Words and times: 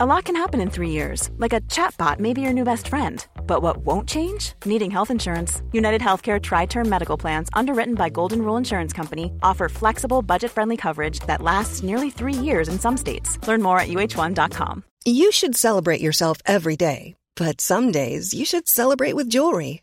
A 0.00 0.06
lot 0.06 0.26
can 0.26 0.36
happen 0.36 0.60
in 0.60 0.70
three 0.70 0.90
years, 0.90 1.28
like 1.38 1.52
a 1.52 1.60
chatbot 1.62 2.20
may 2.20 2.32
be 2.32 2.40
your 2.40 2.52
new 2.52 2.62
best 2.62 2.86
friend. 2.86 3.26
But 3.48 3.62
what 3.62 3.78
won't 3.78 4.08
change? 4.08 4.52
Needing 4.64 4.92
health 4.92 5.10
insurance. 5.10 5.60
United 5.72 6.00
Healthcare 6.00 6.40
Tri 6.40 6.66
Term 6.66 6.88
Medical 6.88 7.16
Plans, 7.16 7.48
underwritten 7.52 7.96
by 7.96 8.08
Golden 8.08 8.42
Rule 8.42 8.56
Insurance 8.56 8.92
Company, 8.92 9.32
offer 9.42 9.68
flexible, 9.68 10.22
budget 10.22 10.52
friendly 10.52 10.76
coverage 10.76 11.18
that 11.26 11.42
lasts 11.42 11.82
nearly 11.82 12.10
three 12.10 12.32
years 12.32 12.68
in 12.68 12.78
some 12.78 12.96
states. 12.96 13.44
Learn 13.48 13.60
more 13.60 13.80
at 13.80 13.88
uh1.com. 13.88 14.84
You 15.04 15.32
should 15.32 15.56
celebrate 15.56 16.00
yourself 16.00 16.38
every 16.46 16.76
day, 16.76 17.16
but 17.34 17.60
some 17.60 17.90
days 17.90 18.32
you 18.32 18.44
should 18.44 18.68
celebrate 18.68 19.16
with 19.16 19.28
jewelry. 19.28 19.82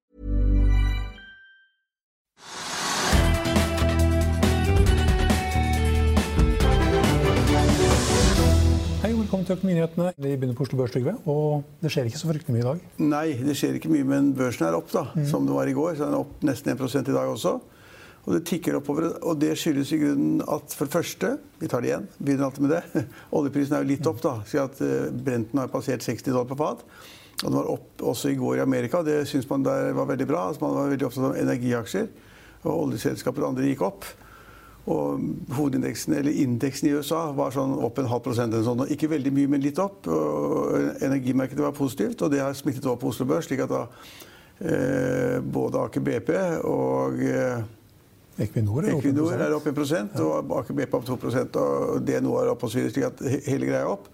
Hei 9.51 9.57
og 9.57 9.63
nyhetene. 9.67 10.11
Vi 10.15 10.29
begynner 10.39 10.55
på 10.55 10.63
Oslo 10.63 10.77
Børs, 10.79 10.93
Trygve. 10.93 11.11
Og 11.27 11.65
det 11.83 11.89
skjer 11.91 12.05
ikke 12.07 12.19
så 12.21 12.29
fryktelig 12.29 12.53
mye 12.55 12.61
i 12.61 12.67
dag. 12.69 12.83
Nei, 13.03 13.23
det 13.35 13.55
skjer 13.59 13.73
ikke 13.75 13.89
mye, 13.91 14.05
men 14.07 14.29
børsen 14.37 14.63
er 14.63 14.77
opp, 14.77 14.87
da, 14.93 15.01
som 15.27 15.43
det 15.43 15.51
var 15.51 15.67
i 15.67 15.73
går. 15.75 15.97
Så 15.97 16.05
den 16.05 16.15
er 16.15 16.21
opp 16.21 16.45
nesten 16.47 16.71
1 16.71 17.01
i 17.01 17.15
dag 17.17 17.27
også. 17.27 17.51
Og 18.21 18.29
det 18.31 18.45
tikker 18.47 18.77
oppover. 18.79 19.09
Og 19.27 19.41
det 19.41 19.57
skyldes 19.59 19.91
i 19.91 19.99
grunnen 20.05 20.39
at 20.45 20.71
for 20.71 20.87
det 20.87 20.95
første 20.95 21.33
Vi 21.59 21.67
tar 21.67 21.83
det 21.83 21.91
igjen. 21.91 22.07
Begynner 22.21 22.47
alltid 22.47 22.63
med 22.63 22.73
det. 22.77 23.03
Oljeprisen 23.41 23.75
er 23.75 23.83
jo 23.83 23.91
litt 23.91 24.07
opp, 24.07 24.23
da. 24.23 24.33
Så 24.47 24.63
at 24.63 24.79
eh, 24.87 25.11
Brenten 25.11 25.59
har 25.59 25.73
passert 25.73 26.07
60 26.07 26.31
dollar 26.31 26.47
på 26.47 26.59
fat. 26.63 26.87
Og 27.41 27.45
den 27.49 27.59
var 27.59 27.75
opp 27.75 28.07
også 28.13 28.31
i 28.31 28.39
går 28.39 28.61
i 28.61 28.63
Amerika. 28.63 29.03
Det 29.03 29.25
syns 29.27 29.51
man 29.51 29.67
der 29.67 29.91
var 29.99 30.07
veldig 30.13 30.31
bra. 30.31 30.47
Altså 30.47 30.63
man 30.63 30.79
var 30.79 30.95
veldig 30.95 31.09
opptatt 31.09 31.27
av 31.33 31.39
energiaksjer. 31.43 32.07
Og 32.63 32.85
oljeselskaper 32.87 33.43
og 33.43 33.51
andre 33.51 33.67
gikk 33.67 33.83
opp. 33.89 34.07
Og 34.89 35.19
hovedindeksen, 35.53 36.15
eller 36.17 36.33
indeksen 36.41 36.87
i 36.89 36.93
USA 36.97 37.27
var 37.37 37.53
sånn 37.53 37.75
opp 37.85 37.99
en 38.01 38.09
halv 38.09 38.23
prosent. 38.25 38.55
sånn. 38.65 38.87
Ikke 38.89 39.11
veldig 39.11 39.33
mye, 39.33 39.47
men 39.47 39.61
litt 39.61 39.77
opp. 39.79 40.07
Og 40.09 41.03
energimarkedet 41.03 41.61
var 41.61 41.75
positivt, 41.77 42.21
og 42.21 42.31
det 42.33 42.41
har 42.41 42.57
smittet 42.57 42.85
over 42.85 42.97
på 43.03 43.11
Oslo 43.13 43.25
Børs. 43.29 43.45
slik 43.45 43.61
at 43.61 43.69
da 43.69 43.83
eh, 44.59 45.37
både 45.41 45.85
Aker 45.85 46.01
BP 46.01 46.33
og 46.65 47.21
eh, 47.21 47.61
Equinor 48.41 48.85
er 48.87 48.95
Equinor 48.95 49.33
1%. 49.35 49.41
er 49.45 49.53
opp 49.53 49.67
1 49.67 50.21
og 50.23 50.53
Aker 50.61 50.77
BP 50.77 50.93
opp 50.97 51.05
2 51.05 51.17
og 51.61 52.05
DNO 52.07 52.37
er 52.41 52.53
opp 52.53 52.63
osv. 52.65 52.87
Slik 52.89 53.05
at 53.05 53.21
hele 53.45 53.67
greia 53.69 53.83
er 53.83 53.91
opp. 53.91 54.07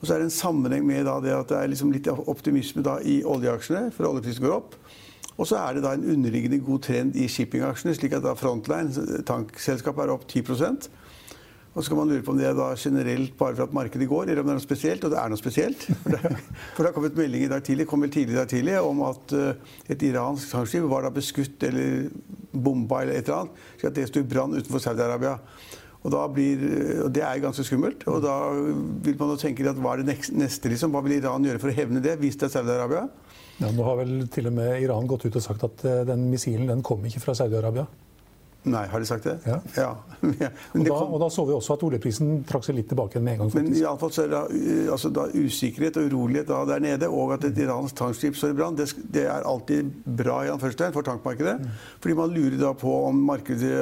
Og 0.00 0.08
så 0.08 0.16
er 0.16 0.22
det 0.22 0.32
en 0.32 0.34
sammenheng 0.34 0.82
med 0.86 1.06
det 1.06 1.34
at 1.36 1.48
det 1.52 1.58
er 1.60 1.68
liksom 1.70 1.92
litt 1.94 2.08
optimisme 2.10 2.82
i 3.06 3.20
oljeaksjene, 3.22 3.92
for 3.94 4.08
oljeprisen 4.08 4.42
går 4.42 4.56
opp. 4.56 4.74
Og 5.42 5.48
så 5.50 5.58
er 5.58 5.74
det 5.74 5.82
da 5.82 5.96
en 5.96 6.06
underliggende 6.06 6.60
god 6.62 6.84
trend 6.86 7.16
i 7.18 7.26
shippingaksjene, 7.26 7.96
slik 7.98 8.14
at 8.14 8.22
da 8.22 8.36
Frontline, 8.38 9.22
tankselskapet, 9.26 10.04
er 10.04 10.14
opp 10.14 10.28
10 10.30 10.44
og 11.72 11.80
så 11.80 11.88
kan 11.88 12.02
man 12.02 12.10
lure 12.10 12.20
på 12.20 12.34
om 12.34 12.36
det 12.36 12.44
er 12.50 12.56
da 12.56 12.66
generelt 12.76 13.32
bare 13.38 13.56
for 13.56 13.64
at 13.64 13.72
markedet 13.72 14.04
går, 14.08 14.26
eller 14.28 14.42
om 14.42 14.48
det 14.50 14.52
er 14.52 14.58
noe 14.58 14.64
spesielt. 14.64 15.04
Og 15.06 15.12
det 15.14 15.18
er 15.18 15.30
noe 15.32 15.40
spesielt. 15.40 15.86
For 16.02 16.12
det, 16.12 16.32
for 16.74 16.82
det 16.82 16.90
har 16.90 16.96
kommet 16.98 17.16
melding 17.16 17.46
i 17.46 17.48
dag 17.48 17.62
tidlig, 17.64 17.86
kom 17.88 18.04
vel 18.04 18.12
tidlig 18.12 18.34
i 18.34 18.40
dag 18.42 18.50
tidlig 18.50 18.74
om 18.84 19.00
at 19.08 19.32
eh, 19.38 19.78
et 19.94 20.04
iransk 20.04 20.52
tankskip 20.52 20.84
var 20.90 21.06
da 21.06 21.12
beskutt 21.14 21.64
eller 21.64 22.10
bomba 22.52 23.00
eller 23.02 23.16
et 23.16 23.24
eller 23.24 23.46
annet, 23.46 23.62
slik 23.78 23.88
at 23.88 23.96
det 23.96 24.04
sto 24.10 24.20
i 24.20 24.28
brann 24.28 24.58
utenfor 24.58 24.84
Saudi-Arabia. 24.84 25.38
Og, 26.02 26.12
og 26.12 27.10
Det 27.14 27.24
er 27.24 27.40
ganske 27.40 27.64
skummelt. 27.64 28.04
og 28.10 28.20
Da 28.26 28.36
vil 28.52 29.16
man 29.16 29.32
jo 29.32 29.40
tenke 29.40 29.64
at 29.70 29.80
hva 29.80 29.94
er 29.96 30.02
det 30.02 30.18
neste? 30.36 30.68
liksom? 30.68 30.92
Hva 30.92 31.00
vil 31.06 31.16
Iran 31.16 31.46
gjøre 31.46 31.62
for 31.62 31.72
å 31.72 31.78
hevne 31.78 32.04
det, 32.04 32.18
hvis 32.20 32.36
det 32.36 32.50
er 32.50 32.56
Saudi-Arabia? 32.58 33.06
Ja, 33.60 33.68
nå 33.70 33.84
har 33.86 34.00
vel 34.00 34.14
til 34.32 34.48
og 34.50 34.56
med 34.56 34.80
Iran 34.82 35.06
gått 35.10 35.26
ut 35.28 35.36
og 35.36 35.44
sagt 35.44 35.66
at 35.68 35.84
eh, 35.84 36.02
den 36.08 36.28
missilen 36.32 36.70
den 36.72 36.82
kom 36.82 37.04
ikke 37.06 37.20
fra 37.22 37.34
Saudi-Arabia. 37.36 37.86
Nei, 38.62 38.84
har 38.86 39.00
de 39.02 39.06
sagt 39.08 39.24
det? 39.26 39.32
Ja. 39.42 39.56
ja. 39.74 39.88
Men 40.22 40.84
Og, 40.84 40.86
da- 40.86 40.98
og 41.02 41.16
da 41.18 41.26
så 41.34 41.42
vi 41.48 41.50
også 41.56 41.74
at 41.74 41.80
oljeprisen 41.82 42.44
trakk 42.46 42.62
seg 42.62 42.76
litt 42.76 42.86
tilbake 42.92 43.18
med 43.18 43.32
en 43.32 43.40
gang. 43.40 43.48
Men 43.56 43.64
faktisk. 43.66 43.80
iallfall 43.82 44.12
så 44.14 44.22
er 44.22 44.28
det 44.30 44.42
uh, 44.52 44.92
altså 44.94 45.10
da 45.16 45.24
usikkerhet 45.34 45.98
og 45.98 46.06
urolighet 46.12 46.46
da 46.46 46.60
der 46.70 46.84
nede, 46.84 47.08
og 47.10 47.32
at 47.34 47.48
et 47.48 47.58
iransk 47.64 47.96
tankskip 47.98 48.38
står 48.38 48.54
i 48.54 48.56
brann, 48.60 48.78
det, 48.78 48.86
det 49.16 49.24
er 49.32 49.48
alltid 49.50 49.90
bra 50.22 50.36
i 50.46 50.52
anførselstegn 50.54 50.94
for 50.94 51.08
tankmarkedet. 51.10 51.56
Fordi 52.04 52.16
man 52.22 52.36
lurer 52.36 52.54
da 52.62 52.70
på 52.84 52.94
om 53.08 53.18
markedet 53.32 53.74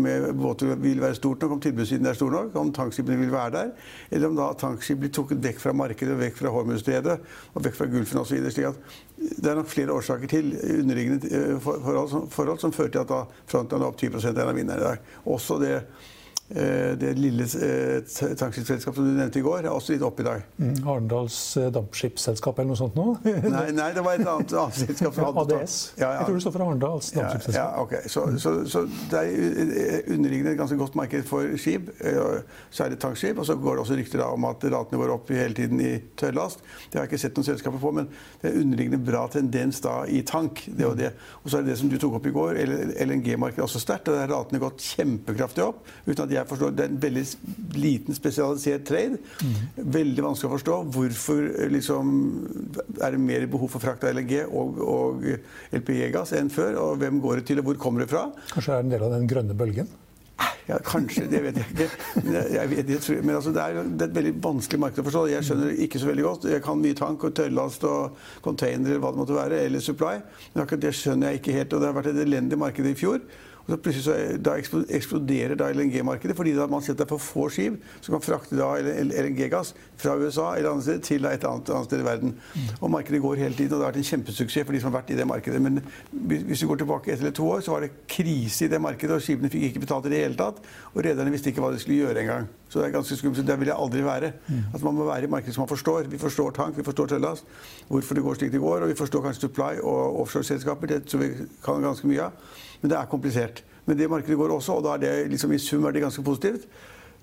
med 0.00 0.30
båter 0.40 0.72
vil 0.80 1.04
være 1.04 1.20
stort 1.20 1.44
nok, 1.44 1.58
om 1.58 1.64
tilbudssiden 1.68 2.08
er 2.08 2.16
stor 2.16 2.32
nok, 2.32 2.56
om 2.56 2.72
tankskipene 2.80 3.20
vil 3.20 3.34
være 3.36 3.52
der, 3.58 3.74
eller 4.16 4.32
om 4.32 4.40
da 4.40 4.48
tankskip 4.64 5.04
blir 5.04 5.12
trukket 5.12 5.44
vekk 5.44 5.60
fra 5.66 5.76
markedet, 5.76 6.16
vekk 6.24 6.40
fra 6.40 6.56
Hormuzstredet 6.56 7.20
og 7.52 7.68
vekk 7.68 7.82
fra 7.82 7.92
Gulfen 7.92 8.24
osv. 8.24 8.40
slik 8.48 8.72
at 8.72 9.00
det 9.22 9.50
er 9.50 9.54
nok 9.58 9.68
flere 9.70 9.92
årsaker 9.94 10.26
til 10.30 10.52
underliggende 10.56 11.28
uh, 11.54 11.60
forhold, 11.62 12.08
som- 12.10 12.28
forhold 12.32 12.58
som 12.62 12.72
fører 12.74 12.88
til 12.94 13.02
at 13.04 13.08
da 13.12 13.20
Frontline 13.46 13.82
er 13.84 13.88
opp 13.92 13.98
20 14.00 14.18
er 14.22 14.30
en 14.42 14.48
av 14.48 14.56
vinnerne 14.58 14.80
i 14.80 14.88
dag. 14.88 14.98
Også 15.26 15.58
det 15.62 15.72
eh, 15.76 15.82
det 17.00 17.12
lille 17.18 17.44
eh, 17.44 18.02
tankskipsselskapet 18.36 18.96
som 18.98 19.06
du 19.06 19.12
nevnte 19.16 19.40
i 19.40 19.44
går, 19.44 19.64
er 19.64 19.72
også 19.72 19.94
litt 19.94 20.02
opp 20.04 20.20
i 20.20 20.26
dag. 20.26 20.42
Mm, 20.60 20.74
Arendals 20.88 21.38
eh, 21.56 21.70
dampskipsselskap 21.74 22.58
eller 22.60 22.72
noe 22.72 22.80
sånt 22.80 22.96
nå? 22.98 23.06
Nei, 23.54 23.64
nei, 23.76 23.88
det 23.96 24.04
var 24.04 24.18
et 24.18 24.26
annet, 24.28 24.52
annet 24.52 24.78
selskap. 24.82 25.14
som 25.16 25.28
hadde- 25.38 25.58
ADS? 25.62 25.76
Ja, 25.96 26.10
ja. 26.10 26.18
Jeg 26.20 26.28
tror 26.28 26.38
det 26.38 26.44
står 26.44 26.54
for 26.56 26.64
Arendals 26.66 27.10
Ja, 27.16 27.28
ja, 27.56 27.66
okay. 27.82 28.02
ok. 28.04 28.10
Så, 28.12 28.24
så, 28.42 28.52
så 28.68 28.84
det 29.12 29.22
er 29.22 29.32
eh, 29.32 30.12
underliggende 30.16 30.52
et 30.54 30.60
ganske 30.60 30.78
godt 30.80 30.98
marked 30.98 31.24
for 31.28 31.48
skip, 31.60 31.88
eh, 32.04 32.20
særlig 32.74 32.98
tankskip. 33.02 33.40
Og 33.42 33.48
så 33.48 33.56
går 33.60 33.78
det 33.78 33.84
også 33.86 33.98
rykter 34.02 34.24
om 34.26 34.48
at 34.50 34.64
ratene 34.72 35.00
går 35.02 35.14
opp 35.16 35.32
hele 35.32 35.56
tiden 35.56 35.80
i 35.82 35.92
tørrlast. 36.20 36.62
Det 36.92 36.98
har 37.00 37.06
jeg 37.06 37.12
ikke 37.14 37.22
sett 37.24 37.38
noen 37.40 37.48
selskaper 37.48 37.80
på, 37.82 37.94
men 37.96 38.10
det 38.42 38.52
er 38.52 38.60
underliggende 38.60 39.00
bra 39.06 39.24
tendens 39.32 39.80
da 39.84 40.02
i 40.08 40.22
tank. 40.28 40.64
det 40.68 40.86
Og 40.90 40.96
det. 41.00 41.12
Og 41.42 41.50
så 41.52 41.58
er 41.60 41.66
det 41.66 41.72
det 41.72 41.78
som 41.80 41.90
du 41.92 41.98
tok 42.02 42.18
opp 42.20 42.28
i 42.28 42.34
går, 42.34 42.60
LNG-markedet 43.06 43.64
også 43.64 43.80
sterkt. 43.82 44.10
Der 44.12 44.24
har 44.26 44.30
ratene 44.32 44.60
gått 44.62 44.82
kjempekraftig 44.92 45.64
opp. 45.64 45.82
uten 46.06 46.24
at 46.26 46.32
jeg 46.34 46.41
forstår, 46.50 46.74
Det 46.76 46.84
er 46.84 46.92
en 46.92 47.00
veldig 47.02 47.24
liten 47.78 48.16
spesialisert 48.16 48.84
trade. 48.88 49.18
Veldig 49.76 50.26
vanskelig 50.26 50.50
å 50.50 50.54
forstå. 50.56 50.78
Hvorfor 50.96 51.42
eh, 51.50 51.72
liksom, 51.72 52.12
er 53.00 53.16
det 53.16 53.22
mer 53.22 53.48
behov 53.52 53.72
for 53.74 53.84
frakt 53.84 54.04
av 54.04 54.14
LNG 54.16 54.44
og, 54.46 54.78
og 54.82 55.26
LPG-gass 55.78 56.34
enn 56.38 56.52
før? 56.52 56.78
Og 56.82 57.02
hvem 57.02 57.20
går 57.22 57.40
det 57.40 57.50
til, 57.50 57.62
og 57.62 57.70
hvor 57.70 57.82
kommer 57.88 58.04
det 58.04 58.12
fra? 58.12 58.28
Kanskje 58.54 58.72
det 58.72 58.78
er 58.78 58.86
en 58.88 58.96
del 58.96 59.08
av 59.08 59.14
den 59.16 59.28
grønne 59.30 59.58
bølgen? 59.58 59.90
Ja, 60.66 60.78
Kanskje, 60.86 61.24
det 61.30 61.40
vet 61.42 61.58
jeg 61.58 61.66
ikke. 61.72 61.86
Jeg, 62.22 62.42
jeg 62.54 62.70
vet, 62.70 62.90
jeg 62.94 63.02
tror, 63.02 63.22
men 63.26 63.34
altså, 63.34 63.52
det, 63.54 63.62
er, 63.62 63.88
det 63.88 64.04
er 64.06 64.10
et 64.10 64.18
veldig 64.18 64.32
vanskelig 64.44 64.80
marked 64.84 65.02
å 65.02 65.06
forstå. 65.08 65.22
Jeg 65.32 65.46
skjønner 65.48 65.80
ikke 65.86 66.02
så 66.02 66.08
veldig 66.08 66.26
godt. 66.26 66.46
Jeg 66.52 66.64
kan 66.64 66.82
mye 66.82 66.98
tank 66.98 67.26
og 67.26 67.34
tørrlast 67.38 67.86
og 67.88 68.20
container 68.44 68.92
eller 68.92 69.02
hva 69.02 69.10
det 69.12 69.22
måtte 69.22 69.38
være, 69.38 69.62
eller 69.66 69.82
supply. 69.82 70.20
Men 70.52 70.64
akkurat 70.64 70.84
det 70.84 70.92
skjønner 70.98 71.32
jeg 71.32 71.42
ikke 71.42 71.56
helt. 71.58 71.74
Og 71.74 71.82
det 71.82 71.90
har 71.90 71.98
vært 71.98 72.12
et 72.12 72.22
elendig 72.24 72.60
marked 72.62 72.88
i 72.88 72.94
fjor. 72.98 73.18
Og 73.62 73.70
så 73.70 73.78
plutselig 73.78 74.04
så, 74.04 74.16
da 74.42 74.56
eksploderer 74.58 75.54
da 75.58 75.70
LNG-markedet 75.70 76.36
fordi 76.36 76.54
da 76.56 76.66
man 76.70 76.82
setter 76.82 77.06
for 77.10 77.22
få 77.22 77.48
skip 77.52 77.78
som 78.00 78.16
kan 78.16 78.24
frakte 78.24 78.58
da 78.58 78.72
LNG-gass 78.80 79.74
fra 80.02 80.16
USA 80.18 80.48
eller 80.56 80.72
andre 80.72 80.86
steder 80.86 81.04
til 81.06 81.28
et 81.30 81.46
annet, 81.46 81.70
annet 81.70 81.90
sted 81.90 82.02
i 82.02 82.06
verden. 82.06 82.34
Og 82.80 82.90
markedet 82.90 83.22
går 83.22 83.44
hele 83.44 83.54
tiden, 83.54 83.72
og 83.72 83.78
det 83.78 83.86
har 83.86 83.92
vært 83.92 84.00
en 84.02 84.08
kjempesuksess 84.10 84.66
for 84.66 84.74
de 84.74 84.80
som 84.82 84.90
har 84.90 84.98
vært 85.00 85.12
i 85.14 85.18
det 85.18 85.28
markedet. 85.28 85.60
Men 85.62 85.78
hvis 86.10 86.64
vi 86.64 86.70
går 86.72 86.82
tilbake 86.82 87.12
ett 87.12 87.22
eller 87.22 87.36
to 87.36 87.46
år, 87.48 87.62
så 87.62 87.76
var 87.76 87.86
det 87.86 87.92
krise 88.10 88.66
i 88.66 88.72
det 88.72 88.80
markedet, 88.82 89.14
og 89.14 89.22
skipene 89.22 89.52
fikk 89.52 89.68
ikke 89.70 89.84
betalt 89.86 90.10
i 90.10 90.14
det 90.14 90.24
hele 90.24 90.38
tatt. 90.38 90.58
Og 90.92 91.04
rederne 91.06 91.32
visste 91.34 91.52
ikke 91.52 91.62
hva 91.64 91.70
de 91.74 91.80
skulle 91.82 92.02
gjøre 92.02 92.24
engang. 92.24 92.50
Så 92.72 92.80
det 92.80 92.88
er 92.88 92.96
ganske 92.96 93.16
skummelt. 93.16 93.38
Det 93.42 93.46
Der 93.46 93.60
vil 93.60 93.68
jeg 93.68 93.76
aldri 93.76 94.02
være. 94.04 94.32
At 94.74 94.82
man 94.82 94.94
må 94.94 95.04
være 95.04 95.28
i 95.28 95.30
markedet 95.30 95.54
som 95.54 95.62
man 95.62 95.68
forstår. 95.68 96.08
Vi 96.08 96.18
forstår 96.18 96.50
tank, 96.56 96.76
vi 96.76 96.82
forstår 96.82 97.06
tørrlast, 97.06 97.44
hvorfor 97.88 98.14
det 98.14 98.22
går 98.24 98.34
slik 98.34 98.52
det 98.52 98.60
går, 98.60 98.82
og 98.82 98.88
vi 98.88 98.94
forstår 98.94 99.22
kanskje 99.22 99.40
supply 99.46 99.78
og 99.82 100.20
offshoreselskaper. 100.24 100.86
Det 100.86 101.04
tror 101.04 101.20
vi 101.20 101.30
kan 101.64 101.82
ganske 101.82 102.08
mye 102.08 102.30
av. 102.30 102.32
Men 102.82 102.90
det 102.90 102.98
er 102.98 103.10
komplisert. 103.10 103.64
Men 103.86 103.98
det 103.98 104.10
markedet 104.10 104.38
går 104.38 104.54
også, 104.54 104.78
og 104.78 104.84
da 104.84 104.96
er 104.96 105.02
det 105.02 105.30
liksom 105.30 105.52
i 105.52 105.58
sum 105.58 105.84
er 105.84 105.94
det 105.94 106.02
ganske 106.02 106.22
positivt. 106.22 106.66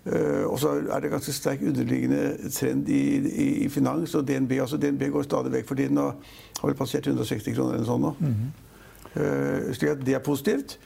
Uh, 0.06 0.47
og 0.47 0.59
så 0.59 0.69
er 0.91 1.00
det 1.03 1.11
ganske 1.11 1.33
sterk 1.35 1.61
underliggende 1.67 2.50
trend 2.56 2.88
i, 2.89 3.01
i, 3.19 3.47
i 3.65 3.69
finans 3.69 4.15
og 4.15 4.27
DNB. 4.27 4.51
altså 4.51 4.77
DNB 4.77 5.09
går 5.11 5.27
stadig 5.27 5.51
vekk 5.51 5.67
for 5.67 5.75
tiden 5.75 5.97
og 5.97 6.13
har 6.61 6.69
vel 6.69 6.77
passert 6.79 7.07
160 7.07 7.56
kroner 7.56 7.75
eller 7.75 7.83
noe 7.83 7.89
sånt 7.89 8.06
nå. 8.07 8.13
uh, 9.19 9.73
slik 9.75 9.91
at 9.91 10.06
det 10.07 10.15
er 10.15 10.23
positivt. 10.23 10.77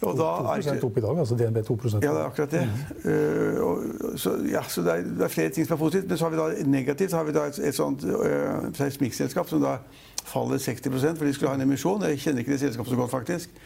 Og 0.00 0.16
da 0.18 0.56
er 0.56 0.80
2 0.80 0.86
opp 0.86 0.98
i 0.98 1.00
dag, 1.00 1.18
altså 1.18 1.36
DNB 1.36 1.62
2 1.64 1.76
ja, 1.84 2.00
det 2.00 2.08
er 2.08 2.24
akkurat 2.26 2.50
det. 2.52 2.64
Uh, 3.04 3.64
og, 3.64 4.18
så 4.20 4.34
ja, 4.50 4.62
så 4.68 4.82
det, 4.84 4.92
er, 4.92 5.06
det 5.18 5.24
er 5.24 5.32
flere 5.32 5.48
ting 5.48 5.66
som 5.66 5.76
er 5.76 5.80
positivt. 5.80 6.08
Men 6.08 6.18
så 6.18 6.24
har 6.24 6.34
vi 6.34 6.36
da 6.36 6.68
negativt 6.68 7.10
så 7.10 7.16
har 7.16 7.24
vi 7.24 7.32
da 7.32 7.46
et, 7.48 7.60
et 7.64 7.76
sånt 7.76 8.04
uh, 8.04 8.68
seismikkselskap 8.76 9.48
som 9.48 9.64
da 9.64 9.78
faller 10.26 10.60
60% 10.60 11.16
for 11.16 11.24
de 11.24 11.32
skulle 11.32 11.52
ha 11.52 11.56
en 11.56 11.64
emisjon. 11.64 12.04
Jeg 12.10 12.20
kjenner 12.26 12.44
ikke 12.44 12.52
det 12.52 12.60
selskapet 12.60 12.92
så 12.92 13.00
godt, 13.00 13.10
faktisk. 13.14 13.56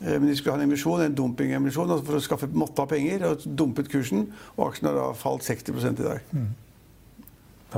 Uh, 0.00 0.14
Men 0.14 0.28
de 0.28 0.36
skulle 0.36 0.54
ha 0.54 0.62
en 0.62 0.68
emisjon, 0.68 1.02
en 1.02 1.16
dumpingemisjon 1.18 1.90
altså 1.90 2.06
for 2.06 2.20
å 2.20 2.26
skaffe 2.28 2.50
måtte 2.54 2.84
ha 2.84 2.90
penger. 2.90 3.26
og 3.32 3.48
Dumpet 3.58 3.90
kursen, 3.90 4.28
og 4.56 4.68
aksjen 4.68 4.92
har 4.92 5.00
da 5.00 5.08
falt 5.18 5.42
60% 5.42 6.04
i 6.04 6.06
dag. 6.06 6.36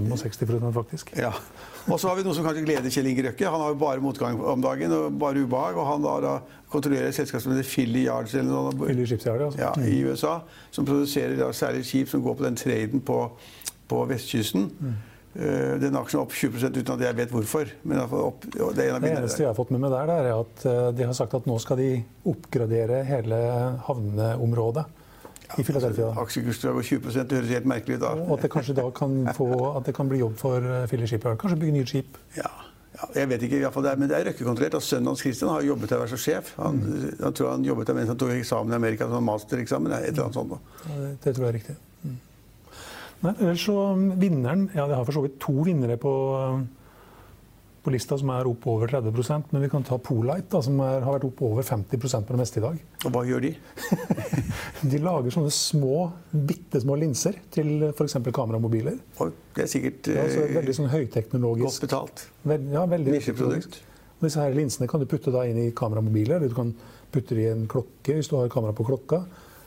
65% 0.04 0.72
faktisk. 0.76 1.10
Ja. 1.16 1.32
Og 1.86 2.00
så 2.00 2.10
har 2.10 2.18
vi 2.18 2.24
noe 2.26 2.34
som 2.34 2.44
kanskje 2.46 2.64
gleder 2.66 2.92
Kjell 2.92 3.08
Inge 3.10 3.24
Røkke. 3.28 3.48
Han 3.50 3.62
har 3.62 3.72
jo 3.72 3.78
bare 3.80 4.02
motgang 4.02 4.38
om 4.42 4.62
dagen 4.62 4.92
og 4.92 5.18
bare 5.20 5.42
ubehag. 5.42 5.78
Og 5.78 5.86
han 5.86 6.06
har 6.10 6.24
da 6.24 6.34
kontrollerer 6.72 7.10
et 7.10 7.16
selskap 7.16 7.42
som 7.42 7.54
heter 7.54 7.68
Philly 7.68 8.06
Yards 8.08 8.34
eller 8.34 8.50
noe, 8.50 8.72
Philly 8.80 9.06
Shipyard, 9.06 9.46
altså. 9.48 9.60
ja, 9.62 9.72
i 9.86 10.00
USA, 10.02 10.40
som 10.74 10.88
produserer 10.88 11.36
da, 11.38 11.52
særlig 11.54 11.84
skip 11.86 12.10
som 12.10 12.24
går 12.24 12.40
på 12.40 12.46
den 12.48 12.58
traden 12.58 13.04
på, 13.06 13.20
på 13.86 14.00
vestkysten. 14.10 14.70
Mm. 14.80 14.96
den 15.82 15.96
aksjen 16.00 16.18
er 16.18 16.24
opp 16.24 16.32
20% 16.32 16.78
uten 16.80 16.92
at 16.94 17.02
jeg 17.06 17.16
vet 17.20 17.32
hvorfor. 17.34 17.70
Opp, 18.18 18.46
det 18.50 18.88
en 18.88 18.96
av 18.96 19.02
Det 19.04 19.14
eneste 19.14 19.44
jeg 19.44 19.50
har 19.52 19.56
fått 19.58 19.70
med 19.74 19.84
meg 19.84 19.94
der, 19.94 20.12
er 20.16 20.30
at 20.34 20.66
eh, 20.66 20.84
de 20.96 21.06
har 21.06 21.16
sagt 21.18 21.36
at 21.38 21.46
nå 21.46 21.58
skal 21.62 21.78
de 21.78 21.90
oppgradere 22.26 23.02
hele 23.06 23.40
havneområdet 23.86 24.86
i 25.58 25.62
Philadelphia. 25.62 26.12
Aksjekursen 26.22 26.60
skal 26.60 26.76
gå 26.76 26.82
20 26.82 27.24
det 27.24 27.38
høres 27.38 27.52
helt 27.54 27.68
merkelig 27.70 27.98
ut 27.98 28.04
da. 28.04 28.12
Og 28.26 28.36
at 28.36 28.46
det 28.46 28.50
kanskje 28.52 28.76
da 28.76 28.86
kan, 28.94 29.18
få, 29.36 29.50
at 29.76 29.86
det 29.86 29.94
kan 29.96 30.08
bli 30.10 30.22
jobb 30.22 30.38
for 30.40 30.64
eh, 30.64 30.86
Philly 30.90 31.06
Shipyard. 31.06 31.38
Kanskje 31.42 31.60
bygge 31.62 31.76
nye 31.78 31.86
skip. 31.86 32.18
Ja, 32.36 32.50
ja, 32.96 33.08
jeg 33.20 33.28
vet 33.28 33.42
ikke, 33.44 33.58
i 33.60 33.70
fall 33.72 33.84
det 33.84 33.90
er, 33.92 33.98
men 34.00 34.08
det 34.08 34.16
er 34.16 34.30
Røkke-kontrollert. 34.30 34.78
og 34.78 34.84
Sønnen 34.84 35.10
hans 35.10 35.20
Christian 35.20 35.50
har 35.52 35.64
jobbet 35.66 35.90
der 35.92 36.06
som 36.08 36.20
sjef. 36.20 36.54
Han, 36.56 36.78
han 37.20 37.34
tror 37.36 37.50
han 37.52 37.66
jobbet 37.66 37.90
der 37.90 37.98
mens 37.98 38.08
han 38.08 38.20
tok 38.20 38.32
eksamen 38.32 38.72
i 38.72 38.78
Amerika, 38.78 39.08
som 39.10 39.26
mastereksamen. 39.28 39.92
Et 39.98 40.08
eller 40.14 40.24
annet 40.24 40.38
sånt. 40.38 40.54
da. 40.54 40.86
Ja, 40.86 41.00
Det, 41.02 41.10
det 41.24 41.34
tror 41.36 41.44
jeg 41.44 41.50
er 41.50 41.58
riktig. 41.58 41.76
Mm. 42.02 42.16
Nei, 43.26 43.34
ellers 43.34 43.66
så 43.66 43.76
um, 43.96 44.06
vinneren 44.20 44.66
Ja, 44.74 44.86
det 44.88 44.96
har 44.96 45.04
for 45.08 45.16
så 45.16 45.24
vidt 45.24 45.38
to 45.40 45.54
vinnere 45.66 45.96
på, 46.00 46.12
um, 46.36 46.64
på 47.86 47.92
lista 47.94 48.18
som 48.18 48.30
er 48.34 48.48
opp 48.50 48.66
over 48.70 48.90
30% 48.90 49.52
men 49.54 49.62
vi 49.62 49.70
kan 49.70 49.84
ta 49.86 49.98
Polite, 50.02 50.48
da, 50.50 50.60
som 50.64 50.80
er, 50.82 51.00
har 51.04 51.16
vært 51.16 51.28
opp 51.28 51.42
over 51.46 51.66
50% 51.66 52.26
på 52.26 52.34
det 52.34 52.40
meste 52.40 52.60
i 52.60 52.64
dag. 52.64 52.80
Og 53.06 53.14
hva 53.14 53.22
gjør 53.28 53.46
de? 53.46 53.52
De 54.92 55.00
lager 55.02 55.34
sånne 55.34 55.52
små, 55.54 56.08
bitte 56.32 56.82
små 56.82 56.98
linser 57.00 57.38
til 57.54 57.88
f.eks. 57.92 58.18
kameramobiler. 58.34 58.98
Og 59.22 59.34
det 59.56 59.66
er 59.66 59.70
sikkert 59.70 60.02
Det 60.08 60.16
er 60.16 60.24
altså 60.26 60.42
eh, 60.44 60.54
veldig 60.58 60.76
sånn 60.80 60.90
godt 61.62 61.82
betalt. 61.86 62.26
Veld, 62.46 62.72
ja, 62.74 62.84
veldig 62.90 63.16
Nisjeprodukt. 63.16 63.80
Og 64.16 64.28
disse 64.28 64.42
her 64.42 64.54
linsene 64.56 64.88
kan 64.90 65.02
du 65.02 65.08
putte 65.10 65.32
da 65.34 65.44
inn 65.46 65.58
i 65.60 65.70
kameramobiler, 65.76 66.38
eller 66.38 66.52
du 66.52 66.56
kan 66.56 66.72
putte 67.12 67.36
det 67.36 67.46
i 67.46 67.52
en 67.52 67.66
klokke 67.70 68.16
hvis 68.16 68.30
du 68.32 68.38
har 68.38 68.50
kamera 68.52 68.74
på 68.76 68.86
klokka. 68.88 69.22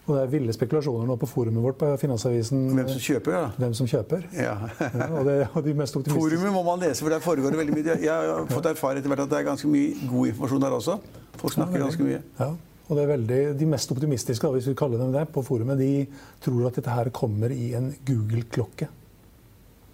Og 0.09 0.15
det 0.15 0.21
er 0.23 0.31
ville 0.31 0.53
spekulasjoner 0.55 1.05
nå 1.05 1.15
på 1.21 1.27
forumet 1.29 1.61
vårt 1.61 1.77
på 1.77 1.89
Finansavisen 2.01 2.63
Hvem 2.73 2.87
som 2.89 3.01
kjøper, 3.03 3.35
ja. 3.35 3.43
hvem 3.61 3.75
som 3.77 3.89
kjøper. 3.89 4.23
Ja. 4.33 4.55
Ja, 4.79 5.09
og, 5.11 5.27
det, 5.27 5.35
og 5.53 5.61
de 5.67 5.75
mest 5.77 5.99
optimistiske 5.99 6.39
Forumet 6.39 6.55
må 6.55 6.63
man 6.65 6.81
lese, 6.81 7.03
for 7.03 7.13
der 7.13 7.21
foregår 7.21 7.53
det 7.53 7.61
veldig 7.61 7.75
mye. 7.77 7.97
Jeg 8.01 8.31
har 8.31 8.49
fått 8.49 8.71
erfare 8.71 9.03
etter 9.03 9.13
hvert 9.13 9.21
at 9.27 9.29
det 9.29 9.37
er 9.37 9.45
ganske 9.51 9.69
mye 9.69 10.09
god 10.09 10.31
informasjon 10.31 10.65
der 10.65 10.77
også. 10.79 10.97
Folk 11.37 11.53
snakker 11.53 11.85
ganske 11.85 12.07
mye. 12.07 12.23
Ja, 12.39 12.49
og 12.89 12.97
det 12.97 13.03
er 13.03 13.11
veldig, 13.13 13.41
De 13.59 13.67
mest 13.69 13.91
optimistiske 13.93 14.47
da, 14.47 14.55
hvis 14.57 14.71
vi 14.71 14.77
kaller 14.81 14.97
dem 15.03 15.13
det, 15.13 15.27
på 15.35 15.45
forumet, 15.45 15.77
de 15.77 16.07
tror 16.41 16.71
at 16.71 16.81
dette 16.81 16.95
her 16.97 17.13
kommer 17.13 17.53
i 17.53 17.75
en 17.77 17.93
Google-klokke. 18.07 18.89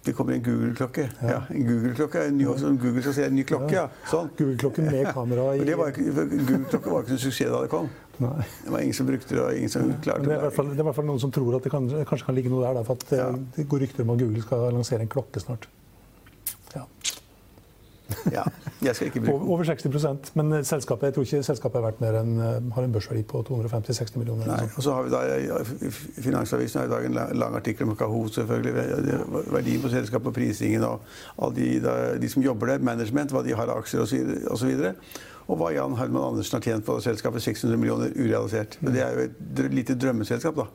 Det 0.06 0.14
kommer 0.14 0.36
en 0.36 0.42
Google-klokke. 0.42 1.08
Ja. 1.22 1.40
en 1.50 1.66
Google-klokke 1.66 2.18
er 2.18 2.28
en 2.30 2.36
ny, 2.38 2.44
som 2.56 2.78
Google 2.78 3.02
skal 3.02 3.14
se 3.14 3.24
en 3.26 3.34
ny 3.34 3.42
klokke. 3.42 3.72
ja. 3.74 3.88
Sånn. 4.06 4.30
Google-klokke 4.38 4.84
med 4.86 5.08
kamera 5.12 5.48
i 5.56 5.64
Google-klokke 5.66 6.92
var 6.92 7.02
ikke 7.02 7.16
noen 7.16 7.22
suksess 7.24 7.50
da 7.50 7.64
det 7.64 7.70
kom. 7.72 7.88
Nei. 8.22 8.44
Det 8.64 8.72
var 8.72 8.80
ingen 8.80 8.96
som 8.96 9.08
brukte 9.08 9.34
det, 9.34 9.42
og 9.42 9.56
ingen 9.56 9.72
som 9.72 9.90
klarte 10.04 10.24
det 10.24 10.36
er, 10.36 10.44
det. 10.46 10.52
fall, 10.56 10.70
det 10.72 10.78
er 10.78 10.84
i 10.84 10.88
hvert 10.88 10.98
fall 10.98 11.08
noen 11.10 11.20
som 11.20 11.32
tror 11.34 11.58
at 11.58 11.66
det 11.66 11.72
kan, 11.72 11.88
kanskje 12.08 12.28
kan 12.28 12.38
ligge 12.38 12.52
noe 12.52 12.64
der. 12.64 12.86
For 12.86 13.08
eh, 13.10 13.18
Ja. 13.20 13.30
Det 13.56 13.68
går 13.68 13.84
rykter 13.84 14.06
om 14.06 14.14
at 14.14 14.22
Google 14.22 14.44
skal 14.44 14.70
lansere 14.72 15.04
en 15.04 15.12
klokke 15.12 15.42
snart. 15.42 15.68
Ja. 16.74 16.86
Ja, 18.30 18.42
jeg 18.84 18.94
skal 18.94 19.08
ikke 19.08 19.20
bruke 19.20 19.32
Over, 19.34 19.46
over 19.52 19.64
60% 19.64 20.30
Men 20.38 20.52
eh, 20.52 20.64
selskapet, 20.64 21.08
jeg 21.08 21.14
tror 21.14 21.24
ikke 21.26 21.42
selskapet 21.42 21.80
er 21.80 21.84
verdt 21.88 22.00
mer 22.04 22.18
enn 22.20 22.32
eh, 22.38 22.68
har 22.76 22.86
en 22.86 22.94
børsverdi 22.94 23.24
på 23.26 23.42
250-60 23.48 24.20
millioner. 24.20 24.46
Nei. 24.46 24.68
Og 24.76 24.86
så 24.86 24.94
har 24.94 25.06
vi 25.06 25.12
da, 25.12 25.22
ja, 25.42 25.60
Finansavisen 26.22 26.80
har 26.80 26.88
i 26.88 26.92
dag 26.94 27.08
en 27.08 27.40
lang 27.42 27.56
artikkel 27.58 27.88
om 27.88 27.96
Kahoot, 27.98 28.34
selvfølgelig. 28.38 28.74
Verdien 29.50 29.82
på 29.82 29.92
selskapet 29.92 30.32
og 30.32 30.36
prisingen 30.38 30.86
og 30.86 31.02
alle 31.36 31.56
de, 31.58 31.96
de 32.22 32.30
som 32.32 32.44
jobber 32.46 32.72
der, 32.72 32.84
management, 32.92 33.34
hva 33.34 33.42
de 33.44 33.56
har 33.58 33.74
av 33.74 33.82
aksjer 33.82 34.06
osv. 34.54 34.86
Og, 35.46 35.58
hva 35.60 35.68
Jan 35.74 35.94
Herman 35.98 36.32
Andersen 36.32 36.58
har 36.58 36.64
tjent 36.66 36.84
på 36.86 36.96
selskapet. 37.04 37.42
600 37.44 37.78
millioner 37.78 38.10
urealisert. 38.16 38.78
Men 38.82 38.92
det 38.96 39.04
er 39.06 39.14
jo 39.14 39.28
et 39.28 39.72
lite 39.72 39.94
drømmeselskap, 39.94 40.56
da. 40.58 40.66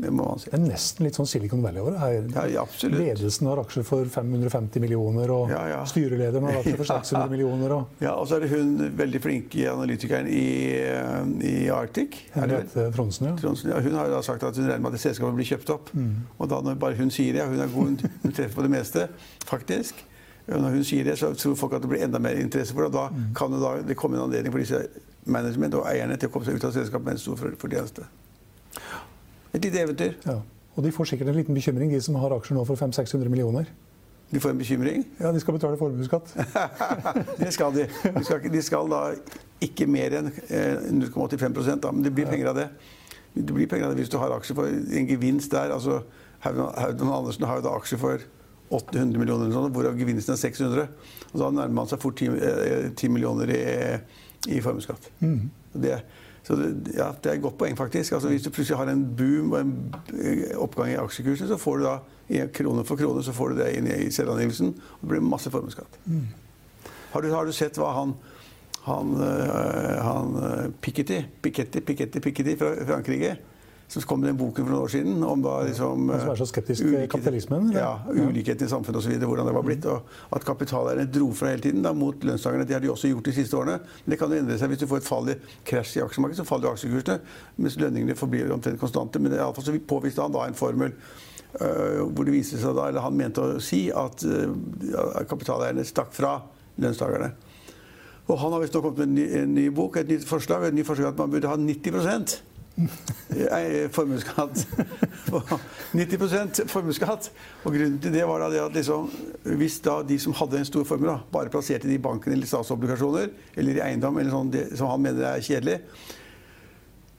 Det 0.00 0.08
må 0.16 0.24
man 0.30 0.38
si. 0.40 0.48
Det 0.48 0.56
er 0.56 0.62
nesten 0.64 1.04
litt 1.04 1.16
sånn 1.18 1.26
Silicon 1.28 1.60
Valley 1.60 1.82
over 1.82 1.92
det. 1.92 2.44
Ja. 2.54 2.62
Ledelsen 2.88 3.48
har 3.50 3.60
aksjer 3.60 3.84
for 3.84 4.08
550 4.08 4.80
millioner, 4.80 5.28
og 5.34 5.50
Ja, 5.52 5.58
ja. 5.68 5.80
styrelederen 5.84 6.46
har 6.48 6.56
aksjer 6.62 6.78
for 6.78 6.88
600 6.94 7.28
millioner. 7.28 7.74
Og 7.76 8.00
Ja, 8.00 8.14
Og 8.16 8.24
så 8.30 8.38
er 8.38 8.46
det 8.46 8.48
hun 8.54 8.78
veldig 8.96 9.20
flinke 9.20 9.66
analytikeren 9.68 10.28
i, 10.32 10.46
eh, 10.80 11.34
i 11.50 11.68
Arctic. 11.68 12.16
Henriette 12.32 12.86
Tronsen, 12.96 13.28
ja. 13.28 13.34
Tronsen, 13.42 13.74
ja, 13.74 13.80
hun 13.84 13.92
har 14.00 14.08
da 14.08 14.22
sagt 14.24 14.42
at 14.48 14.56
hun 14.56 14.70
regner 14.70 14.86
med 14.88 14.96
at 14.96 15.04
selskapet 15.04 15.36
blir 15.36 15.50
kjøpt 15.52 15.74
opp. 15.76 15.92
Og 16.38 16.48
da 16.48 16.62
når 16.64 16.80
bare 16.80 16.96
hun 16.96 17.12
sier 17.12 17.36
det, 17.36 17.44
hun 17.52 17.60
er 17.60 17.68
god, 17.76 18.06
hun 18.24 18.32
treffer 18.32 18.56
på 18.56 18.64
det 18.64 18.72
meste, 18.72 19.08
faktisk. 19.52 20.00
Når 20.50 20.70
hun 20.74 20.84
sier 20.84 21.04
det, 21.06 21.18
så 21.18 21.30
tror 21.38 21.54
folk 21.56 21.72
at 21.78 21.82
det 21.84 21.90
blir 21.92 22.02
enda 22.04 22.18
mer 22.18 22.38
interesse 22.40 22.74
for 22.74 22.82
det. 22.88 22.92
Da 22.96 23.08
kan 23.38 23.52
det, 23.54 23.60
da, 23.62 23.74
det 23.86 23.96
komme 23.96 24.16
en 24.18 24.24
anledning 24.28 24.52
for 24.52 24.58
disse 24.62 24.80
management 25.30 25.74
og 25.78 25.86
eierne 25.86 26.16
til 26.18 26.28
å 26.28 26.32
komme 26.34 26.46
seg 26.48 26.56
ut 26.58 26.64
av 26.66 26.72
selskapet 26.74 27.04
med 27.06 27.18
en 27.18 27.22
stor 27.22 27.36
for- 27.38 27.54
fortjeneste. 27.60 28.06
Et 29.54 29.62
lite 29.64 29.78
eventyr. 29.84 30.16
ja. 30.26 30.40
Og 30.78 30.84
de 30.86 30.92
får 30.94 31.04
sikkert 31.10 31.28
en 31.28 31.34
liten 31.34 31.54
bekymring, 31.54 31.90
de 31.90 31.98
som 32.00 32.14
har 32.14 32.30
aksjer 32.32 32.54
nå 32.56 32.62
for 32.64 32.78
500-600 32.78 33.28
millioner. 33.28 33.66
De 34.30 34.38
får 34.40 34.52
en 34.54 34.58
bekymring. 34.60 35.02
Ja, 35.18 35.32
de 35.34 35.40
skal 35.42 35.56
betale 35.56 35.76
formuesskatt. 35.76 36.30
Det 37.42 37.48
skal 37.52 37.74
de. 37.74 37.88
De 38.14 38.22
skal, 38.24 38.44
de 38.54 38.62
skal 38.62 38.86
da 38.88 39.00
ikke 39.66 39.88
mer 39.90 40.14
enn 40.20 40.30
eh, 40.48 40.78
0,85 40.94 41.80
da, 41.82 41.90
men 41.92 42.04
det 42.06 42.12
blir 42.14 42.30
penger 42.30 42.52
av 42.52 42.60
det. 42.60 42.68
Det 43.34 43.50
blir 43.54 43.66
penger 43.68 43.88
av 43.88 43.92
det 43.96 44.04
hvis 44.04 44.12
du 44.14 44.16
har 44.22 44.30
aksjer 44.38 44.56
for 44.60 44.70
en 44.70 45.10
gevinst 45.10 45.50
der. 45.52 45.74
altså 45.74 46.00
Haugen 46.46 47.10
Andersen 47.12 47.44
har 47.50 47.58
jo 47.58 47.66
da 47.66 47.74
aksjer 47.76 47.98
for 48.00 48.22
800 48.70 49.18
millioner, 49.18 49.48
eller 49.48 49.56
sånn, 49.56 49.72
hvorav 49.74 49.98
gevinsten 49.98 50.36
er 50.36 50.40
600. 50.40 50.88
Og 51.32 51.36
da 51.42 51.50
nærmer 51.50 51.76
man 51.80 51.90
seg 51.90 52.02
fort 52.02 52.20
10, 52.20 52.36
eh, 52.38 52.88
10 52.94 53.10
millioner 53.10 53.50
i, 53.50 53.62
i 54.54 54.60
formuesskatt. 54.62 55.10
Mm. 55.18 55.50
Det, 55.82 55.96
så 56.46 56.56
det, 56.58 56.70
ja, 56.94 57.10
det 57.18 57.32
er 57.32 57.38
et 57.38 57.44
godt 57.44 57.58
poeng, 57.58 57.76
faktisk. 57.78 58.14
Altså, 58.16 58.30
hvis 58.30 58.46
du 58.46 58.52
plutselig 58.54 58.78
har 58.78 58.92
en 58.92 59.02
boom 59.18 59.54
og 59.54 59.60
en 59.60 59.74
eh, 60.14 60.46
oppgang 60.58 60.94
i 60.94 61.00
aksjekursen, 61.02 61.50
så 61.50 61.58
får 61.60 61.80
du 61.80 61.88
da 61.88 61.98
krone 62.54 62.86
for 62.86 63.00
krone 63.00 63.24
så 63.26 63.34
får 63.34 63.52
du 63.52 63.62
det 63.64 63.72
inn 63.74 63.88
i 63.90 64.10
selvangivelsen, 64.14 64.68
og 64.70 65.00
det 65.02 65.14
blir 65.16 65.24
masse 65.26 65.50
formuesskatt. 65.50 65.98
Har, 67.10 67.24
du, 67.24 67.32
har 67.34 67.48
du 67.48 67.54
sett 67.54 67.78
hva 67.80 67.90
han 67.96 68.14
han, 68.80 69.10
øh, 69.20 69.96
han 70.00 70.72
Piketty, 70.80 71.18
Piketty, 71.42 71.82
Piketty, 71.84 72.22
Piketty 72.24 72.54
fra 72.56 72.70
Frankrike, 72.88 73.34
som 73.90 74.02
kom 74.06 74.22
den 74.22 74.36
boken 74.38 74.64
for 74.64 74.70
noen 74.70 74.84
år 74.86 74.92
siden 74.92 75.22
om 75.26 75.40
da 75.42 75.56
liksom 75.66 76.10
som 76.12 76.30
er 76.30 76.38
så 76.38 76.46
skeptisk 76.46 76.84
til 76.84 77.08
kapitalismen, 77.10 77.70
eller? 77.72 77.80
Ja, 77.80 78.28
ulikheten 78.28 78.68
i 78.68 78.70
samfunnet 78.70 79.00
osv. 79.00 79.16
Hvordan 79.18 79.48
det 79.50 79.54
var 79.56 79.64
blitt. 79.66 79.88
Og 79.90 80.36
at 80.36 80.46
kapitaleierne 80.46 81.08
dro 81.10 81.32
fra 81.34 81.50
hele 81.50 81.64
tiden 81.64 81.82
da, 81.82 81.90
mot 81.96 82.22
lønnstakerne. 82.22 82.66
Det 82.68 82.76
har 82.76 82.84
de 82.84 82.92
også 82.92 83.10
gjort 83.10 83.26
de 83.26 83.34
siste 83.34 83.58
årene. 83.58 83.80
Men 84.04 84.14
det 84.14 84.20
kan 84.20 84.30
jo 84.30 84.38
endre 84.44 84.60
seg 84.60 84.70
hvis 84.70 84.84
du 84.84 84.86
får 84.90 85.02
et 85.02 85.08
fall 85.08 85.32
i 85.34 85.36
krasj 85.72 85.96
i 85.98 86.04
aksjemarkedet. 86.04 86.38
Så 86.38 86.46
faller 86.46 86.70
jo 86.70 86.76
aksjekursene, 86.78 87.18
mens 87.58 87.80
lønningene 87.82 88.18
forblir 88.18 88.54
omtrent 88.54 88.78
konstante. 88.80 89.22
Men 89.22 89.34
i 89.34 89.42
alle 89.42 89.58
fall 89.58 89.66
så 89.66 89.74
påviste 89.94 90.22
han 90.22 90.38
da 90.38 90.46
en 90.46 90.58
formel 90.58 90.94
Uh, 91.50 92.06
hvor 92.14 92.22
det 92.22 92.30
viste 92.30 92.60
seg 92.62 92.76
da, 92.78 92.84
eller 92.86 93.02
han 93.02 93.16
mente 93.18 93.42
å 93.42 93.56
si 93.58 93.88
at 93.90 94.22
uh, 94.22 95.24
kapitaleierne 95.26 95.82
stakk 95.82 96.12
fra 96.14 96.36
lønnstakerne. 96.78 97.32
Og 98.30 98.38
han 98.38 98.54
har 98.54 98.62
visst 98.62 98.76
nå 98.76 98.82
kommet 98.84 99.00
med 99.00 99.08
en 99.08 99.16
ny, 99.16 99.24
en 99.40 99.54
ny 99.56 99.64
bok, 99.74 99.98
et 99.98 100.10
nytt 100.10 100.26
forslag, 100.28 100.68
et 100.68 100.76
nytt 100.76 100.86
forslag 100.86 101.10
at 101.10 101.18
man 101.18 101.32
burde 101.32 101.50
ha 101.50 101.56
90 101.58 101.98
eh, 101.98 102.36
formuesskatt. 103.94 104.64
90 105.92 106.68
formuesskatt. 106.70 107.30
Og 107.64 107.74
grunnen 107.74 107.98
til 108.02 108.14
det 108.14 108.24
var 108.28 108.46
det 108.50 108.62
at 108.62 108.76
liksom, 108.76 109.10
hvis 109.60 109.80
de 109.84 110.18
som 110.22 110.36
hadde 110.38 110.60
en 110.60 110.68
stor 110.68 110.86
formue, 110.88 111.18
bare 111.32 111.52
plasserte 111.52 111.88
det 111.88 111.98
i 111.98 112.02
banken 112.02 112.32
eller 112.32 112.46
statsobligasjoner 112.46 113.28
eller 113.56 113.78
i 113.78 113.84
eiendom, 113.90 114.18
eller 114.18 114.34
sånn, 114.34 114.52
det, 114.54 114.66
som 114.78 114.92
han 114.92 115.04
mener 115.04 115.28
er 115.32 115.44
kjedelig, 115.44 115.80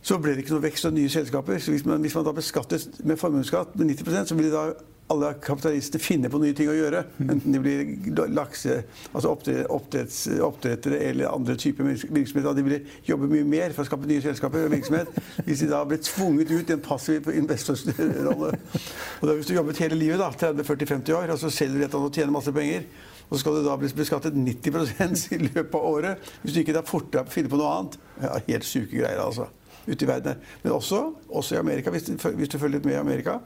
så 0.01 0.17
ble 0.17 0.33
det 0.33 0.45
ikke 0.45 0.55
noe 0.55 0.65
vekst 0.65 0.87
av 0.89 0.95
nye 0.95 1.09
selskaper. 1.13 1.59
Så 1.61 1.75
hvis 1.75 1.85
man, 1.85 2.01
hvis 2.01 2.15
man 2.17 2.25
da 2.25 2.33
beskattet 2.35 3.03
med 3.05 3.19
formuesskatt 3.21 3.75
med 3.77 3.93
90% 3.93 4.31
så 4.31 4.37
ville 4.39 4.53
da 4.53 4.71
alle 5.11 5.33
kapitalister 5.43 6.01
finne 6.01 6.29
på 6.31 6.39
nye 6.41 6.55
ting 6.57 6.69
å 6.71 6.75
gjøre. 6.75 7.03
Enten 7.25 7.55
de 7.55 7.61
blir 7.61 8.31
lakse, 8.31 8.81
altså 9.11 9.33
oppdretts, 9.33 10.23
oppdrettere 10.43 11.01
eller 11.09 11.31
andre 11.31 11.57
typer 11.59 11.87
virksomheter. 11.91 12.57
De 12.57 12.65
vil 12.65 12.77
jobbe 13.07 13.29
mye 13.31 13.47
mer 13.47 13.75
for 13.75 13.83
å 13.83 13.89
skape 13.89 14.09
nye 14.09 14.23
selskaper 14.23 14.67
og 14.67 14.75
virksomhet 14.75 15.11
hvis 15.45 15.63
de 15.63 15.69
da 15.71 15.83
ble 15.87 15.99
tvunget 16.01 16.51
ut 16.53 16.71
i 16.71 16.77
en 16.77 16.83
passiv 16.85 17.29
investorrolle. 17.33 18.53
Og 19.21 19.25
da 19.27 19.37
Hvis 19.37 19.49
du 19.49 19.55
jobbet 19.55 19.81
hele 19.83 19.99
livet, 19.99 20.21
da, 20.21 20.31
30-40-50 20.31 21.15
år, 21.17 21.33
og 21.33 21.41
så 21.41 21.51
selger 21.53 21.79
du 21.79 21.85
et 21.85 21.95
annet 21.97 22.11
og 22.11 22.19
tjener 22.19 22.35
masse 22.35 22.53
penger, 22.55 22.85
og 23.31 23.37
så 23.37 23.41
skal 23.45 23.57
du 23.57 23.63
da 23.65 23.77
bli 23.79 23.89
beskattet 23.95 24.35
90% 24.35 25.25
i 25.37 25.41
løpet 25.45 25.75
av 25.77 25.87
året 25.87 26.31
hvis 26.41 26.55
du 26.55 26.61
ikke 26.65 26.75
da 26.75 26.83
fortere 26.83 27.23
finner 27.31 27.51
på 27.51 27.59
noe 27.61 27.73
annet. 27.77 27.97
Ja, 28.19 28.35
helt 28.49 28.67
syke 28.67 28.97
greier, 28.97 29.21
altså. 29.23 29.47
Ute 29.87 30.05
i 30.05 30.07
verden. 30.09 30.41
Men 30.61 30.75
også, 30.75 30.99
også 31.29 31.55
i 31.55 31.61
Amerika, 31.61 31.89
hvis 31.89 32.09
du, 32.09 32.13
hvis 32.37 32.51
du 32.51 32.59
følger 32.59 32.77
litt 32.77 32.89
med 32.89 32.97
i 32.97 33.01
Amerika 33.01 33.39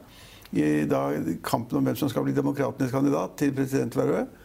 i 0.52 0.84
da, 0.88 1.08
kampen 1.44 1.80
om 1.80 1.88
hvem 1.88 1.96
som 1.98 2.10
skal 2.12 2.26
bli 2.26 2.34
demokratenes 2.36 2.92
kandidat 2.94 3.34
til 3.40 3.54
presidentvervet, 3.56 4.42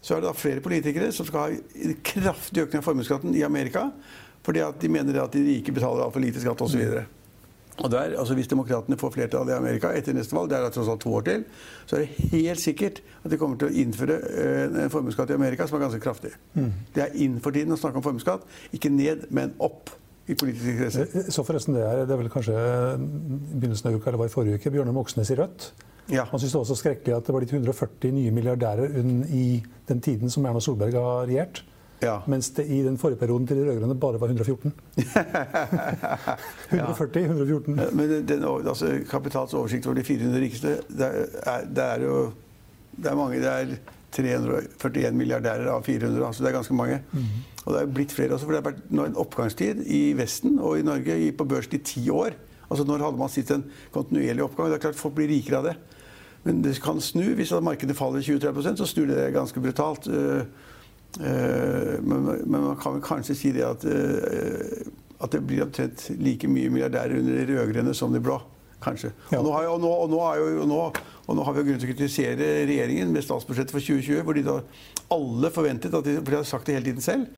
så 0.00 0.14
er 0.14 0.22
det 0.22 0.30
da 0.30 0.38
flere 0.38 0.62
politikere 0.64 1.12
som 1.14 1.26
skal 1.26 1.44
ha 1.44 1.84
en 1.84 2.00
kraftig 2.06 2.64
økning 2.64 2.82
av 2.82 2.86
formuesskatten 2.86 3.34
i 3.36 3.44
Amerika. 3.46 3.88
Fordi 4.46 4.62
at 4.64 4.80
de 4.80 4.88
mener 4.88 5.18
at 5.20 5.34
de 5.34 5.44
rike 5.44 5.74
betaler 5.74 6.04
altfor 6.04 6.22
lite 6.22 6.40
skatt 6.40 6.62
osv. 6.64 7.00
Og 7.78 7.90
der, 7.90 8.14
altså 8.18 8.34
Hvis 8.34 8.48
demokratene 8.50 8.96
får 8.98 9.10
flertall 9.14 9.50
i 9.50 9.54
Amerika 9.54 9.90
etter 9.94 10.14
neste 10.16 10.34
valg, 10.34 10.50
det 10.50 10.56
er 10.58 10.64
det 10.66 10.72
tross 10.74 10.88
alt 10.90 11.02
to 11.04 11.12
år 11.14 11.26
til, 11.28 11.44
så 11.86 11.96
er 11.96 12.00
det 12.00 12.30
helt 12.32 12.60
sikkert 12.60 13.02
at 13.22 13.30
de 13.30 13.38
kommer 13.38 13.58
til 13.60 13.68
å 13.68 13.82
innføre 13.82 14.16
eh, 14.18 14.64
en 14.84 14.90
formuesskatt 14.90 15.30
i 15.30 15.36
Amerika 15.36 15.66
som 15.68 15.78
er 15.78 15.84
ganske 15.86 16.02
kraftig. 16.02 16.32
Mm. 16.54 16.72
Det 16.94 17.04
er 17.04 17.14
inn 17.22 17.38
for 17.44 17.54
tiden 17.54 17.74
å 17.74 17.78
snakke 17.78 18.00
om 18.00 18.06
formuesskatt. 18.06 18.46
Ikke 18.74 18.90
ned, 18.90 19.28
men 19.30 19.54
opp 19.62 19.92
i 20.28 20.36
politiske 20.38 20.76
kretser. 20.78 21.08
Eh, 21.14 21.30
så 21.34 21.44
forresten, 21.46 21.76
det 21.76 21.84
er, 21.84 22.04
det 22.06 22.14
er 22.14 22.20
vel 22.22 22.32
kanskje 22.32 22.56
begynnelsen 22.98 23.90
av 23.90 23.98
uka, 23.98 24.10
eller 24.10 24.22
var 24.22 24.30
i 24.30 24.34
forrige 24.34 24.60
uke, 24.60 24.72
Bjørnar 24.74 24.96
Moxnes 24.96 25.32
i 25.32 25.38
Rødt. 25.38 25.70
Ja. 26.08 26.24
Han 26.30 26.40
syntes 26.40 26.54
det 26.54 26.60
var 26.62 26.68
så 26.70 26.78
skrekkelig 26.80 27.16
at 27.16 27.26
det 27.26 27.34
var 27.34 27.44
blitt 27.44 27.56
140 27.56 28.14
nye 28.16 28.32
milliardærer 28.32 28.94
i 29.34 29.48
den 29.90 30.00
tiden 30.04 30.32
som 30.32 30.46
Erna 30.48 30.62
Solberg 30.64 30.96
har 30.96 31.26
regjert. 31.28 31.62
Ja. 32.00 32.20
Mens 32.30 32.50
det 32.54 32.64
i 32.70 32.78
den 32.84 32.96
forrige 32.98 33.18
perioden 33.18 33.46
til 33.46 33.58
de 33.58 33.64
rød-grønne 33.66 33.96
bare 33.98 34.20
var 34.22 34.30
114. 34.30 34.72
140, 36.70 37.24
114. 37.24 37.80
Men 37.92 38.12
den, 38.28 38.44
altså, 38.44 38.92
Kapitals 39.10 39.54
oversikt 39.58 39.86
over 39.86 39.98
de 39.98 40.04
400 40.06 40.44
rikeste, 40.44 40.76
det 40.88 41.08
er, 41.42 41.66
det 41.66 41.84
er 41.84 42.06
jo 42.06 42.20
det 42.98 43.10
er 43.10 43.18
mange. 43.18 43.40
Det 43.42 43.50
er 43.50 43.66
341 44.12 45.16
milliardærer 45.16 45.68
av 45.72 45.84
400. 45.84 46.26
altså 46.26 46.44
Det 46.44 46.48
er 46.50 46.56
ganske 46.56 46.74
mange. 46.74 47.00
Mm 47.12 47.20
-hmm. 47.20 47.46
Og 47.66 47.74
det 47.74 47.82
er 47.82 47.86
blitt 47.86 48.12
flere 48.12 48.32
også, 48.32 48.46
for 48.46 48.52
det 48.52 48.62
har 48.64 48.72
vært 48.72 49.08
en 49.08 49.16
oppgangstid 49.16 49.84
i 49.86 50.12
Vesten 50.12 50.58
og 50.58 50.78
i 50.78 50.82
Norge 50.82 51.32
på 51.32 51.44
børsen 51.44 51.74
i 51.74 51.78
ti 51.78 52.10
år. 52.10 52.32
Altså 52.70 52.84
Når 52.84 53.04
hadde 53.04 53.18
man 53.18 53.28
sett 53.28 53.50
en 53.50 53.64
kontinuerlig 53.92 54.44
oppgang? 54.44 54.68
Det 54.68 54.74
er 54.74 54.84
klart 54.88 54.96
Folk 54.96 55.14
blir 55.14 55.28
rikere 55.28 55.56
av 55.56 55.64
det. 55.64 55.76
Men 56.42 56.62
det 56.62 56.80
kan 56.82 57.00
snu. 57.00 57.34
Hvis 57.34 57.52
markedet 57.62 57.96
faller 57.96 58.20
20-30% 58.20 58.76
så 58.76 58.86
snur 58.86 59.06
det 59.06 59.32
ganske 59.34 59.60
brutalt. 59.60 60.08
Uh, 60.08 60.42
uh, 61.20 61.96
men, 62.00 62.28
man 62.46 62.76
kan 62.76 62.94
vel 62.94 63.02
kanskje 63.02 63.34
si 63.34 63.52
det 63.52 63.64
at, 63.66 63.84
uh, 63.84 64.92
at 65.20 65.32
det 65.32 65.42
blir 65.46 65.64
omtrent 65.66 66.10
like 66.18 66.48
mye 66.48 66.70
milliardærer 66.70 67.18
under 67.18 67.44
de 67.44 67.58
rød-grønne 67.58 67.94
som 67.94 68.12
de 68.12 68.20
blå. 68.20 68.40
Kanskje. 68.80 69.10
Og, 69.34 69.42
nå 69.44 69.52
har, 69.52 69.66
og, 69.66 69.80
nå, 69.82 69.88
og, 69.90 70.10
nå 70.10 70.18
jo, 70.38 70.66
nå, 70.70 70.82
og, 71.28 71.36
nå 71.36 71.44
har 71.44 71.54
vi 71.54 71.60
jo 71.60 71.68
grunn 71.68 71.80
til 71.82 71.90
å 71.90 71.92
kritisere 71.92 72.52
regjeringen 72.68 73.12
med 73.12 73.24
statsbudsjettet 73.26 73.74
for 73.74 73.84
2020, 73.84 74.22
hvor 74.24 74.38
de 74.38 74.46
da 74.46 74.56
alle 75.12 75.50
forventet 75.52 75.94
at 75.94 76.06
de, 76.06 76.16
For 76.22 76.32
de 76.32 76.40
har 76.40 76.48
sagt 76.48 76.70
det 76.70 76.78
hele 76.78 76.88
tiden 76.88 77.04
selv. 77.04 77.37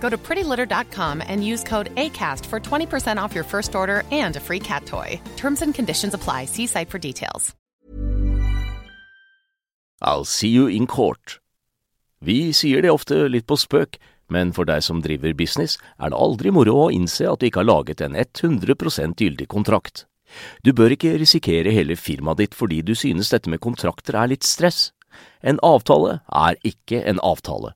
Go 0.00 0.08
to 0.08 0.16
prettylitter.com 0.16 1.22
and 1.26 1.44
use 1.44 1.64
code 1.64 1.94
ACAST 1.96 2.46
for 2.46 2.60
20% 2.60 3.18
off 3.18 3.34
your 3.34 3.44
first 3.44 3.74
order 3.74 4.02
and 4.12 4.36
a 4.36 4.40
free 4.40 4.60
cat 4.60 4.86
toy. 4.86 5.20
Terms 5.36 5.62
and 5.62 5.74
conditions 5.74 6.14
apply. 6.14 6.46
See 6.46 6.66
site 6.66 6.90
for 6.90 6.98
details. 6.98 7.54
I'll 10.02 10.24
see 10.24 10.48
you 10.48 10.68
in 10.68 10.86
court. 10.86 11.40
Vi 12.20 12.52
sier 12.52 12.82
det 12.82 12.90
ofte 12.90 13.28
litt 13.28 13.46
på 13.46 13.56
spøk, 13.60 13.98
men 14.32 14.52
for 14.52 14.68
deg 14.68 14.82
som 14.82 15.00
driver 15.04 15.32
business, 15.36 15.76
er 16.00 16.10
det 16.10 16.18
aldri 16.18 16.52
moro 16.52 16.74
å 16.86 16.90
innse 16.92 17.28
at 17.28 17.40
du 17.40 17.46
ikke 17.48 17.62
har 17.62 17.70
laget 17.70 18.02
en 18.04 18.16
100 18.16 19.14
gyldig 19.16 19.48
kontrakt. 19.48 20.06
Du 20.64 20.72
bør 20.72 20.96
ikke 20.96 21.16
risikere 21.20 21.70
hele 21.70 21.96
firmaet 21.96 22.42
ditt 22.42 22.54
fordi 22.54 22.82
du 22.82 22.94
synes 22.94 23.30
dette 23.30 23.50
med 23.50 23.62
kontrakter 23.62 24.18
er 24.18 24.32
litt 24.32 24.44
stress. 24.44 24.90
En 25.40 25.60
avtale 25.62 26.20
er 26.32 26.58
ikke 26.66 27.04
en 27.06 27.22
avtale. 27.22 27.75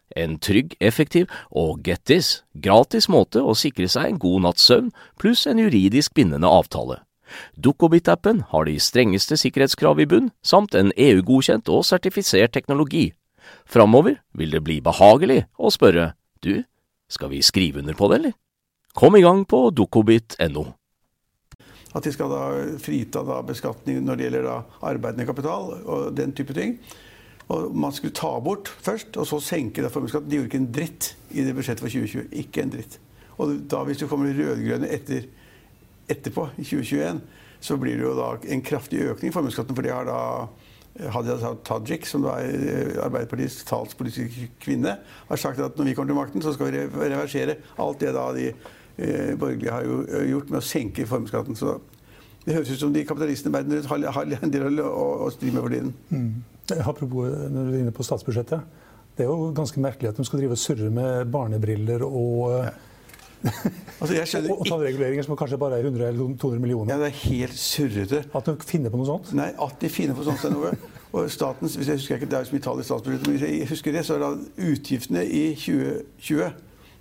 en 0.15 0.37
trygg, 0.39 0.75
effektiv 0.79 1.29
og 1.51 1.83
get 1.85 2.05
this, 2.05 2.41
gratis 2.53 3.09
måte 3.09 3.43
å 3.43 3.55
sikre 3.57 3.87
seg 3.91 4.09
en 4.09 4.19
god 4.21 4.45
natts 4.47 4.67
søvn 4.67 4.91
pluss 5.21 5.45
en 5.47 5.61
juridisk 5.61 6.13
bindende 6.17 6.49
avtale. 6.49 7.01
Dukkobit-appen 7.55 8.43
har 8.51 8.67
de 8.67 8.75
strengeste 8.79 9.37
sikkerhetskrav 9.39 10.01
i 10.03 10.07
bunn, 10.09 10.31
samt 10.43 10.75
en 10.75 10.91
EU-godkjent 10.97 11.71
og 11.71 11.85
sertifisert 11.87 12.53
teknologi. 12.55 13.11
Framover 13.65 14.19
vil 14.37 14.51
det 14.51 14.63
bli 14.65 14.81
behagelig 14.83 15.45
å 15.57 15.71
spørre 15.71 16.11
du, 16.43 16.63
skal 17.11 17.31
vi 17.31 17.41
skrive 17.43 17.81
under 17.81 17.95
på 17.97 18.11
det, 18.11 18.19
eller? 18.21 18.37
Kom 18.95 19.15
i 19.15 19.23
gang 19.23 19.45
på 19.47 19.69
dukkobit.no. 19.75 20.65
At 21.95 22.05
de 22.07 22.11
skal 22.15 22.31
da 22.31 22.43
frita 22.79 23.23
da 23.27 23.41
beskatning 23.43 23.99
når 24.05 24.17
det 24.17 24.27
gjelder 24.27 24.47
da 24.47 24.57
arbeidende 24.87 25.27
kapital 25.27 25.73
og 25.81 26.11
den 26.15 26.35
type 26.35 26.55
ting. 26.55 26.77
Og 27.49 27.75
man 27.75 27.91
skulle 27.91 28.15
ta 28.15 28.31
bort 28.43 28.69
først, 28.69 29.17
og 29.17 29.27
så 29.27 29.39
senke 29.43 29.89
formuesskatten. 29.89 30.29
De 30.29 30.39
gjorde 30.39 30.51
ikke 30.51 30.61
en 30.61 30.73
dritt 30.73 31.15
i 31.31 31.45
det 31.45 31.55
budsjettet 31.55 31.83
for 31.83 31.89
2020. 31.89 32.29
Ikke 32.43 32.63
en 32.63 32.73
dritt. 32.73 32.99
Og 33.41 33.55
da 33.71 33.83
hvis 33.87 34.01
du 34.01 34.07
kommer 34.07 34.33
rød-grønne 34.37 34.89
etter, 34.91 35.25
etterpå, 36.11 36.49
i 36.57 36.63
2021, 36.63 37.21
så 37.61 37.77
blir 37.77 37.97
det 37.97 38.05
jo 38.05 38.17
da 38.17 38.33
en 38.53 38.63
kraftig 38.65 39.01
økning 39.05 39.31
i 39.31 39.35
formuesskatten. 39.35 39.75
For 39.77 39.85
det 39.85 39.93
har 39.93 40.07
da 40.09 40.19
Hadia 41.13 41.53
Tajik, 41.65 42.05
som 42.09 42.25
da 42.25 42.35
er 42.43 42.65
eh, 42.67 42.99
Arbeiderpartiets 43.05 43.61
talspolitiske 43.69 44.49
kvinne, 44.61 44.97
har 45.29 45.39
sagt 45.39 45.61
at 45.63 45.77
når 45.77 45.87
vi 45.87 45.95
kommer 45.95 46.11
til 46.11 46.19
makten, 46.19 46.43
så 46.43 46.53
skal 46.53 46.71
vi 46.71 46.83
reversere 46.85 47.55
alt 47.79 48.01
det 48.01 48.11
da 48.17 48.27
de 48.35 48.49
eh, 48.51 49.31
borgerlige 49.39 49.71
har 49.71 49.87
eh, 49.87 50.27
gjort 50.33 50.51
med 50.51 50.59
å 50.59 50.65
senke 50.65 51.07
formuesskatten. 51.07 51.57
Det 52.41 52.57
høres 52.57 52.73
ut 52.73 52.81
som 52.81 52.93
de 52.93 53.05
kapitalistene 53.07 53.53
i 53.53 53.57
verden 53.59 53.77
rundt 53.77 53.91
har, 53.93 54.07
har 54.17 54.35
en 54.41 54.53
del 54.53 54.81
å, 54.83 55.05
å 55.27 55.29
stri 55.33 55.53
med 55.53 55.61
for 55.61 55.73
tiden. 55.73 55.93
Mm. 56.09 56.31
Apropos 56.79 57.27
når 57.51 57.67
du 57.67 57.73
er 57.73 57.81
inne 57.83 57.95
på 57.95 58.05
statsbudsjettet. 58.05 58.79
Det 59.17 59.25
er 59.25 59.29
jo 59.29 59.51
ganske 59.55 59.81
merkelig 59.83 60.11
at 60.11 60.17
de 60.17 60.25
skal 60.25 60.39
drive 60.39 60.55
og 60.55 60.61
surre 60.61 60.89
med 60.93 61.27
barnebriller 61.33 62.05
og 62.07 62.53
ja. 62.53 62.71
altså 63.99 64.15
jeg 64.15 64.29
skjønner 64.29 64.55
og 64.59 64.69
tannreguleringer 64.69 65.27
som 65.27 65.37
kanskje 65.39 65.59
bare 65.61 65.81
er 65.81 65.89
100 65.89 66.07
eller 66.07 66.33
200 66.39 66.63
millioner. 66.63 66.93
Ja, 66.93 66.99
Det 67.01 67.11
er 67.11 67.19
helt 67.25 67.59
surrete. 67.59 68.23
At 68.33 68.47
de 68.47 68.55
finner 68.65 68.93
på 68.93 69.01
noe 69.01 69.09
sånt? 69.09 69.33
Nei, 69.37 69.51
at 69.51 69.77
de 69.81 69.91
finner 69.91 70.17
på 70.17 70.25
sånt. 70.27 70.47
Noe. 70.53 70.73
Og 71.11 71.27
statens, 71.33 71.75
hvis 71.75 71.91
jeg 71.91 71.99
husker 71.99 72.15
ikke, 72.15 72.31
Det 72.31 72.39
er 72.39 72.47
så 72.47 72.55
mye 72.55 72.63
tall 72.63 72.79
i 72.79 72.87
statsbudsjettet, 72.87 73.27
men 73.27 73.37
hvis 73.37 73.47
jeg 73.49 73.69
husker 73.73 73.97
det, 73.97 74.05
så 74.07 74.15
er 74.15 74.23
da 74.23 74.33
utgiftene 74.71 75.25
i 75.27 75.47
2020 75.59 76.51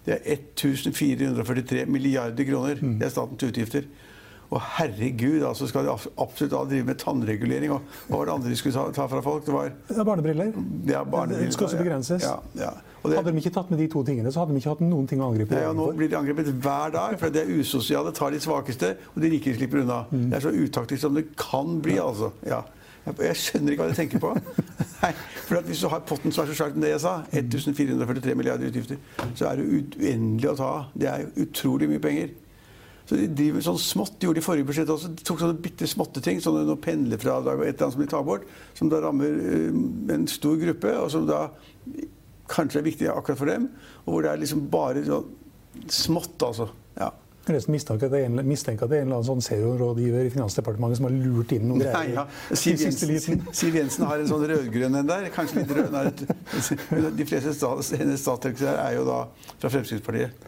det 0.07 0.17
er 0.17 0.39
1443 0.57 1.85
milliarder 1.87 2.45
kroner. 2.49 2.79
Mm. 2.81 2.99
Det 2.99 3.07
er 3.07 3.13
statens 3.13 3.43
utgifter. 3.43 3.85
Og 4.51 4.63
herregud, 4.79 5.45
altså 5.47 5.69
skal 5.71 5.87
de 5.87 5.93
absolutt 5.95 6.55
drive 6.71 6.87
med 6.89 6.99
tannregulering. 6.99 7.71
Og 7.71 7.85
hva 8.09 8.19
var 8.19 8.27
det 8.27 8.33
andre 8.35 8.51
de 8.51 8.57
skulle 8.59 8.75
ta, 8.75 8.89
ta 8.95 9.07
fra 9.11 9.21
folk? 9.23 9.45
Det 9.47 9.55
var 9.55 9.71
ja, 9.71 10.07
barnebriller. 10.07 10.51
Ja, 10.91 11.05
barnebriller. 11.05 11.47
Det 11.47 11.55
skal 11.55 11.69
også 11.69 11.79
begrenses. 11.79 12.27
Ja, 12.27 12.41
ja. 12.59 12.73
Det, 13.05 13.15
hadde 13.17 13.33
de 13.33 13.41
ikke 13.41 13.53
tatt 13.55 13.71
med 13.73 13.79
de 13.81 13.87
to 13.89 14.03
tingene, 14.05 14.33
så 14.33 14.43
hadde 14.43 14.53
de 14.53 14.61
ikke 14.61 14.75
hatt 14.75 14.83
noen 14.85 15.07
ting 15.09 15.23
å 15.23 15.31
angripe. 15.31 15.57
Ja, 15.57 15.71
nå 15.77 15.87
blir 15.97 16.11
de 16.11 16.19
angrepet 16.19 16.51
hver 16.51 16.93
dag, 16.93 17.15
for 17.21 17.33
det 17.33 17.47
er 17.47 17.55
usosiale, 17.63 18.13
tar 18.17 18.35
de 18.35 18.43
svakeste, 18.43 18.91
og 19.15 19.23
de 19.23 19.31
rike 19.33 19.55
slipper 19.57 19.85
unna. 19.85 20.03
Mm. 20.11 20.27
Det 20.27 20.37
er 20.37 20.45
så 20.45 20.53
utaktisk 20.53 21.07
som 21.07 21.17
det 21.17 21.25
kan 21.39 21.79
bli, 21.81 21.97
altså. 22.03 22.35
Ja. 22.45 22.61
Jeg 23.07 23.39
skjønner 23.41 23.73
ikke 23.73 23.87
hva 23.87 23.95
de 23.95 23.97
tenker 23.97 24.21
på. 24.21 24.35
Nei, 25.05 25.15
for 25.47 25.65
Hvis 25.65 25.81
du 25.81 25.89
har 25.95 26.03
potten 26.05 26.35
som 26.35 26.45
er 26.45 26.51
så 26.51 26.59
svart 26.59 26.77
som 26.77 26.85
det 26.85 26.93
jeg 26.93 27.03
sa, 27.07 27.15
1443 27.33 28.37
milliarder 28.37 28.69
utgifter, 28.69 29.01
så 29.33 29.49
er 29.49 29.63
det 29.63 29.71
uendelig 29.71 30.51
å 30.51 30.59
ta 30.59 30.71
av. 30.75 30.93
Det 30.93 31.09
er 31.09 31.31
utrolig 31.41 31.89
mye 31.95 32.03
penger. 32.03 32.35
Så 33.11 33.17
de 33.19 33.25
driver 33.27 33.65
sånn 33.67 33.79
smått. 33.83 34.13
De 34.23 34.29
gjorde 34.29 34.39
i 34.39 34.45
forrige 34.45 34.67
budsjett 34.69 34.91
også. 34.95 35.09
De 35.19 35.25
tok 35.27 35.41
sånne 35.43 35.59
bitte 35.65 35.87
småtte 35.91 36.21
ting, 36.23 36.39
sånne 36.39 36.61
noen 36.69 36.79
pendlerfradrag 36.85 37.59
og 37.59 37.65
et 37.67 37.73
eller 37.73 37.89
annet 37.89 37.97
som 37.97 38.03
de 38.05 38.11
tar 38.13 38.27
bort, 38.29 38.45
som 38.79 38.91
da 38.93 39.01
rammer 39.03 39.33
uh, 39.35 39.81
en 40.15 40.27
stor 40.31 40.61
gruppe, 40.61 40.93
og 40.95 41.09
som 41.11 41.25
da 41.27 41.41
kanskje 42.51 42.79
er 42.79 42.87
viktig 42.87 43.09
akkurat 43.11 43.41
for 43.41 43.51
dem. 43.51 43.67
Og 44.05 44.13
hvor 44.13 44.23
det 44.23 44.31
er 44.31 44.39
liksom 44.45 44.63
bare 44.71 45.03
sånn 45.09 45.27
smått, 45.91 46.37
altså. 46.47 46.69
Ja. 47.01 47.09
Jeg 47.51 47.65
mistenker 47.73 48.07
at 48.07 48.15
det 48.15 48.21
er 48.21 48.29
en, 48.29 48.45
mistenker 48.47 48.87
at 48.87 48.93
det 48.93 49.01
er 49.01 49.03
en 49.03 49.09
eller 49.09 49.19
annen 49.25 49.27
sånn 49.27 49.43
seriorådgiver 49.43 50.29
i 50.29 50.31
Finansdepartementet 50.31 51.01
som 51.01 51.09
har 51.09 51.17
lurt 51.17 51.55
inn 51.57 51.67
noen 51.67 51.83
greier. 51.83 52.13
Ja. 52.21 52.27
Siv, 52.53 52.79
Jensen, 52.79 53.43
Siv 53.57 53.81
Jensen 53.81 54.07
har 54.07 54.23
en 54.23 54.31
sånn 54.31 54.45
rød-grønn 54.53 55.01
en 55.01 55.11
der. 55.11 55.27
Kanskje 55.35 55.65
litt 55.65 55.75
rød. 55.75 56.23
De 57.19 57.27
fleste 57.27 57.57
stats, 57.59 57.91
hennes 57.99 58.23
statssekretærer 58.23 58.85
er 58.85 58.97
jo 59.01 59.09
da 59.09 59.19
fra 59.57 59.73
Fremskrittspartiet. 59.73 60.47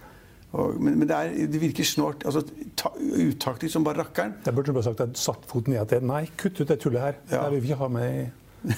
Og, 0.52 0.76
men, 0.76 0.98
men 1.00 1.08
det, 1.08 1.16
er, 1.16 1.46
det, 1.48 1.60
virker 1.60 1.84
snålt. 1.84 2.26
Altså, 2.28 2.42
utaktisk 3.00 3.72
som 3.72 3.84
bare 3.84 4.02
rakkeren. 4.02 4.34
Jeg 4.44 4.54
burde 4.54 4.72
bare 4.76 4.84
sagt 4.84 5.00
at 5.00 5.18
satt 5.18 5.46
foten 5.48 5.72
ned 5.72 5.88
til 5.88 6.04
Nei, 6.04 6.26
kutt 6.36 6.60
ut 6.60 6.68
det 6.68 6.78
tullet 6.82 7.00
her. 7.00 7.20
Ja. 7.30 7.44
Det 7.46 7.56
vil 7.56 7.68
vi 7.70 7.78
ha 7.80 7.88
med 7.88 8.30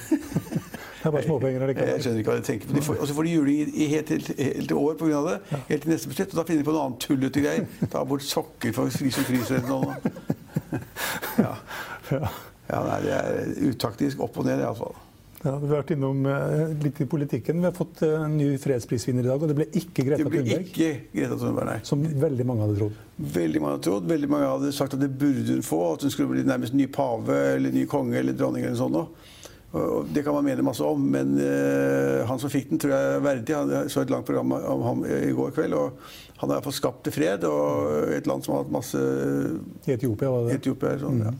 Det 1.04 1.10
er 1.10 1.12
bare 1.12 1.22
småpenger 1.26 1.66
Jeg, 1.68 1.76
Jeg 1.76 2.02
skjønner 2.02 2.20
ikke 2.22 2.30
hva 2.30 2.38
de 2.38 2.46
tenker 2.46 2.70
på. 2.72 2.94
Og 2.94 3.08
så 3.08 3.14
får 3.16 3.26
de 3.26 3.32
juling 3.34 3.58
i, 3.58 3.64
i 3.84 3.88
helt, 3.90 4.08
helt, 4.08 4.30
helt 4.38 4.68
til 4.70 4.78
år 4.80 4.94
pga. 5.00 5.18
det. 5.26 5.34
Helt 5.68 5.82
til 5.82 5.92
neste 5.92 6.08
budsjett. 6.08 6.32
Og 6.32 6.38
da 6.38 6.44
finner 6.48 6.62
de 6.62 6.68
på 6.68 6.76
noe 6.76 6.86
annet 6.86 7.04
tullete 7.04 7.42
greier. 7.44 7.66
Ta 7.92 8.04
bort 8.08 8.24
sokker 8.24 8.72
for 8.72 8.88
de 8.88 9.10
som 9.12 9.28
fryser 9.28 9.60
eller 9.60 9.68
noe. 9.68 9.98
Ja. 11.38 11.50
Ja. 12.10 12.28
ja, 12.70 12.78
nei, 12.86 12.96
det 13.02 13.12
er 13.14 13.68
utaktisk 13.68 14.20
opp 14.22 14.38
og 14.38 14.46
ned 14.46 14.62
iallfall. 14.62 14.94
Ja, 15.44 15.58
vi 15.60 15.68
har 15.68 15.82
vært 15.82 15.90
innom 15.92 16.24
eh, 16.24 16.70
litt 16.80 17.02
i 17.04 17.06
politikken. 17.08 17.58
Vi 17.60 17.68
har 17.68 17.74
fått 17.76 18.00
eh, 18.06 18.14
en 18.16 18.36
ny 18.38 18.54
fredsprisvinner 18.60 19.26
i 19.26 19.28
dag, 19.28 19.42
og 19.42 19.50
det 19.50 19.56
ble 19.58 19.66
ikke 19.76 20.06
Greta 20.06 20.24
Thunberg. 20.24 20.46
Det 20.46 20.56
ble 20.56 20.68
ikke 20.70 21.18
Greta 21.18 21.36
Thunberg, 21.42 21.68
nei. 21.68 21.76
Som 21.84 22.06
veldig 22.22 22.46
mange 22.48 22.64
hadde 22.64 22.78
trodd. 22.78 23.02
Veldig 23.34 23.60
mange 23.60 23.76
hadde 23.76 23.86
trodd. 23.90 24.08
Veldig 24.08 24.30
mange 24.32 24.48
hadde 24.48 24.72
sagt 24.72 24.96
at 24.96 25.04
det 25.04 25.10
burde 25.20 25.58
hun 25.58 25.66
få. 25.66 25.82
At 25.98 26.06
hun 26.06 26.14
skulle 26.14 26.32
bli 26.32 26.46
nærmest 26.48 26.76
ny 26.78 26.88
pave 26.88 27.38
eller 27.58 27.76
ny 27.76 27.84
konge 27.90 28.16
eller 28.22 28.38
dronning 28.40 28.64
eller 28.64 28.80
sånt. 28.80 28.96
noe. 28.96 29.30
Og 29.74 30.08
Det 30.16 30.22
kan 30.24 30.36
man 30.38 30.46
mene 30.46 30.64
masse 30.64 30.86
om, 30.86 31.00
men 31.12 31.34
uh, 31.34 32.22
han 32.28 32.38
som 32.38 32.50
fikk 32.52 32.68
den, 32.70 32.80
tror 32.80 32.94
jeg 32.94 33.14
er 33.14 33.24
verdig. 33.24 33.56
Han 33.58 33.88
så 33.90 34.04
et 34.04 34.12
langt 34.14 34.24
program 34.28 34.54
om 34.54 34.84
ham 34.86 35.02
i 35.04 35.32
går 35.34 35.50
kveld. 35.56 35.74
og 35.74 36.38
Han 36.40 36.54
har 36.54 36.64
fått 36.64 36.78
skapt 36.78 37.02
til 37.04 37.16
fred, 37.16 37.44
og 37.44 38.14
et 38.14 38.30
land 38.30 38.46
som 38.46 38.54
har 38.54 38.62
hatt 38.62 38.72
masse 38.72 39.02
I 39.02 39.96
Etiopia 39.98 40.30
var 40.30 40.46
det. 40.46 40.60
Etiopia. 40.62 40.94
Sånn, 41.02 41.20
ja. 41.26 41.34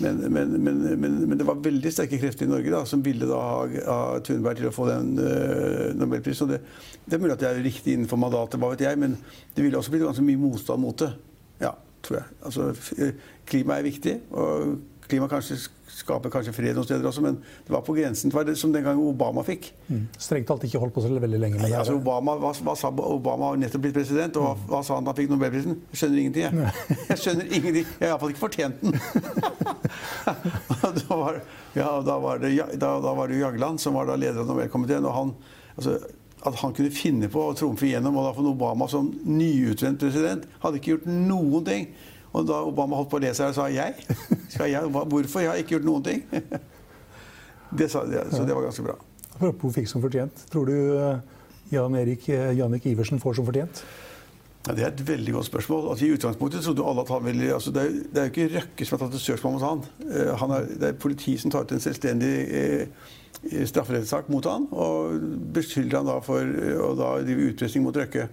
Men, 0.00 0.20
men, 0.32 0.52
men, 0.64 1.16
men, 1.28 1.36
det 1.38 1.46
var 1.48 1.60
veldig 1.62 1.92
sterke 1.92 2.18
krefter 2.20 2.46
i 2.46 2.50
Norge 2.50 2.72
da, 2.72 2.82
som 2.88 3.02
ville 3.04 3.28
da 3.28 3.40
ha, 3.40 3.64
ha 3.86 3.98
Thunberg 4.26 4.60
til 4.60 4.70
å 4.70 4.74
få 4.74 4.88
den 4.88 5.12
uh, 5.20 5.90
nobelprisen. 5.98 6.50
Det, 6.50 6.60
det 7.04 7.16
er 7.16 7.22
mulig 7.22 7.36
at 7.36 7.44
det 7.44 7.50
er 7.50 7.62
riktig 7.64 7.96
innenfor 7.96 8.20
mandatet, 8.20 8.60
hva 8.60 8.72
vet 8.72 8.86
jeg, 8.86 9.00
men 9.00 9.18
det 9.56 9.66
ville 9.66 9.80
også 9.80 9.94
blitt 9.94 10.06
ganske 10.06 10.24
mye 10.26 10.40
motstand 10.40 10.84
mot 10.84 11.04
det. 11.04 11.10
Ja, 11.60 11.74
tror 12.06 12.20
jeg. 12.22 12.38
Altså, 12.48 12.70
Klima 13.50 13.78
er 13.78 13.88
viktig, 13.88 14.16
og 14.32 14.78
klima 15.10 15.28
kanskje 15.30 15.58
skaper 15.90 16.32
kanskje 16.32 16.54
fred 16.54 16.76
noen 16.76 16.86
steder 16.86 17.06
også, 17.10 17.22
men 17.24 17.38
det 17.66 17.74
var 17.74 17.82
på 17.84 17.94
grensen. 17.96 18.30
Det 18.30 18.36
var 18.38 18.46
det 18.48 18.56
som 18.58 18.72
den 18.72 18.84
gangen 18.86 19.02
Obama 19.04 19.42
fikk. 19.44 19.70
Mm. 19.88 20.04
Strengt 20.16 20.48
talt 20.48 20.64
ikke 20.66 20.80
holdt 20.82 20.94
på 20.96 21.04
så 21.04 21.10
veldig 21.12 21.40
lenge 21.42 21.60
Nei, 21.60 21.72
altså. 21.76 21.96
Obama, 21.98 22.36
hva, 22.40 22.52
hva 22.64 22.76
sa 22.78 22.88
Obama 22.90 23.50
har 23.50 23.60
nettopp 23.60 23.84
blitt 23.84 23.96
president, 23.98 24.38
og 24.40 24.46
hva, 24.46 24.54
hva 24.70 24.82
sa 24.86 24.96
han 24.96 25.06
da 25.06 25.12
han 25.12 25.20
fikk 25.20 25.32
Nobelprisen? 25.34 25.80
Jeg 25.92 26.02
skjønner 26.02 26.22
ingenting, 26.22 26.46
jeg. 26.46 27.00
Jeg 27.10 27.22
skjønner 27.24 27.50
ingenting. 27.50 27.90
Jeg 27.90 28.06
har 28.06 28.14
iallfall 28.14 28.34
ikke 28.34 28.44
fortjent 28.46 28.84
den. 28.84 28.96
Da, 31.10 31.16
var, 31.16 31.40
ja, 31.74 31.90
da, 32.06 32.18
var 32.22 32.38
det, 32.38 32.54
da, 32.80 32.94
da 33.02 33.12
var 33.14 33.28
det 33.28 33.40
Jagland 33.40 33.80
som 33.82 33.94
var 33.98 34.08
da 34.08 34.16
leder 34.18 34.42
av 34.42 34.48
Nobelkomiteen, 34.50 35.06
og 35.06 35.16
han 35.16 35.32
altså, 35.76 35.98
at 36.46 36.56
han 36.62 36.72
kunne 36.76 36.92
finne 36.94 37.28
på 37.32 37.42
å 37.50 37.56
trumfe 37.56 37.84
igjennom, 37.88 38.16
og 38.16 38.28
da 38.28 38.32
få 38.36 38.44
Obama 38.48 38.88
som 38.88 39.10
nyutvendt 39.26 40.00
president 40.00 40.46
hadde 40.62 40.80
ikke 40.80 40.94
gjort 40.94 41.10
noen 41.10 41.66
ting. 41.66 41.90
Og 42.32 42.46
da 42.46 42.60
Obama 42.62 42.98
holdt 43.00 43.10
på 43.10 43.18
å 43.18 43.22
le 43.24 43.32
seg, 43.34 43.54
sa 43.56 43.66
jeg? 43.72 44.04
Skal 44.54 44.70
jeg? 44.70 44.90
Hvorfor? 44.94 45.42
Jeg 45.42 45.50
har 45.50 45.62
ikke 45.62 45.76
gjort 45.78 45.88
noen 45.88 46.06
ting. 46.06 46.22
Det 47.70 47.86
sa, 47.86 48.00
de, 48.02 48.18
så 48.34 48.42
det 48.42 48.50
var 48.50 48.64
ganske 48.66 48.82
bra. 48.82 48.96
Apropos 49.36 49.70
fikk 49.76 49.86
som 49.86 50.02
fortjent. 50.02 50.40
Tror 50.50 50.66
du 50.66 50.74
eh, 50.74 51.20
Jan 51.70 51.94
Erik 51.94 52.24
eh, 52.34 52.48
Jannik 52.58 52.88
Iversen 52.90 53.20
får 53.22 53.36
som 53.38 53.46
fortjent? 53.46 53.82
Ja, 54.66 54.74
Det 54.74 54.82
er 54.82 54.88
et 54.90 55.04
veldig 55.06 55.36
godt 55.36 55.46
spørsmål. 55.46 55.86
Altså, 55.92 56.08
I 56.08 56.16
utgangspunktet 56.16 56.66
trodde 56.66 56.82
alle 56.90 57.04
at 57.06 57.12
han 57.14 57.22
ville 57.24 57.52
altså, 57.54 57.70
det, 57.76 57.84
er, 57.84 57.92
jo- 57.94 58.02
det 58.10 58.18
er 58.18 58.26
jo 58.26 58.32
ikke 58.34 58.48
Røkke 58.56 58.88
som 58.88 58.96
har 58.98 59.02
tatt 59.04 59.14
et 59.20 59.24
søksmål 59.28 59.54
mot 59.54 59.64
han. 59.68 59.84
Uh, 60.02 60.32
han 60.42 60.56
er, 60.56 60.66
det 60.82 60.88
er 60.90 60.98
politiet 61.06 61.44
som 61.44 61.54
tar 61.54 61.64
ut 61.68 61.76
en 61.78 61.84
selvstendig 61.86 62.34
uh, 62.50 63.06
strafferettssak 63.70 64.28
mot 64.34 64.50
han 64.50 64.66
og 64.74 65.22
beskylder 65.54 66.00
han 66.02 66.10
da 66.10 66.18
for 66.26 66.42
uh, 66.42 66.74
å 66.90 66.92
drive 66.98 67.52
utpressing 67.52 67.86
mot 67.86 67.96
Røkke. 68.02 68.26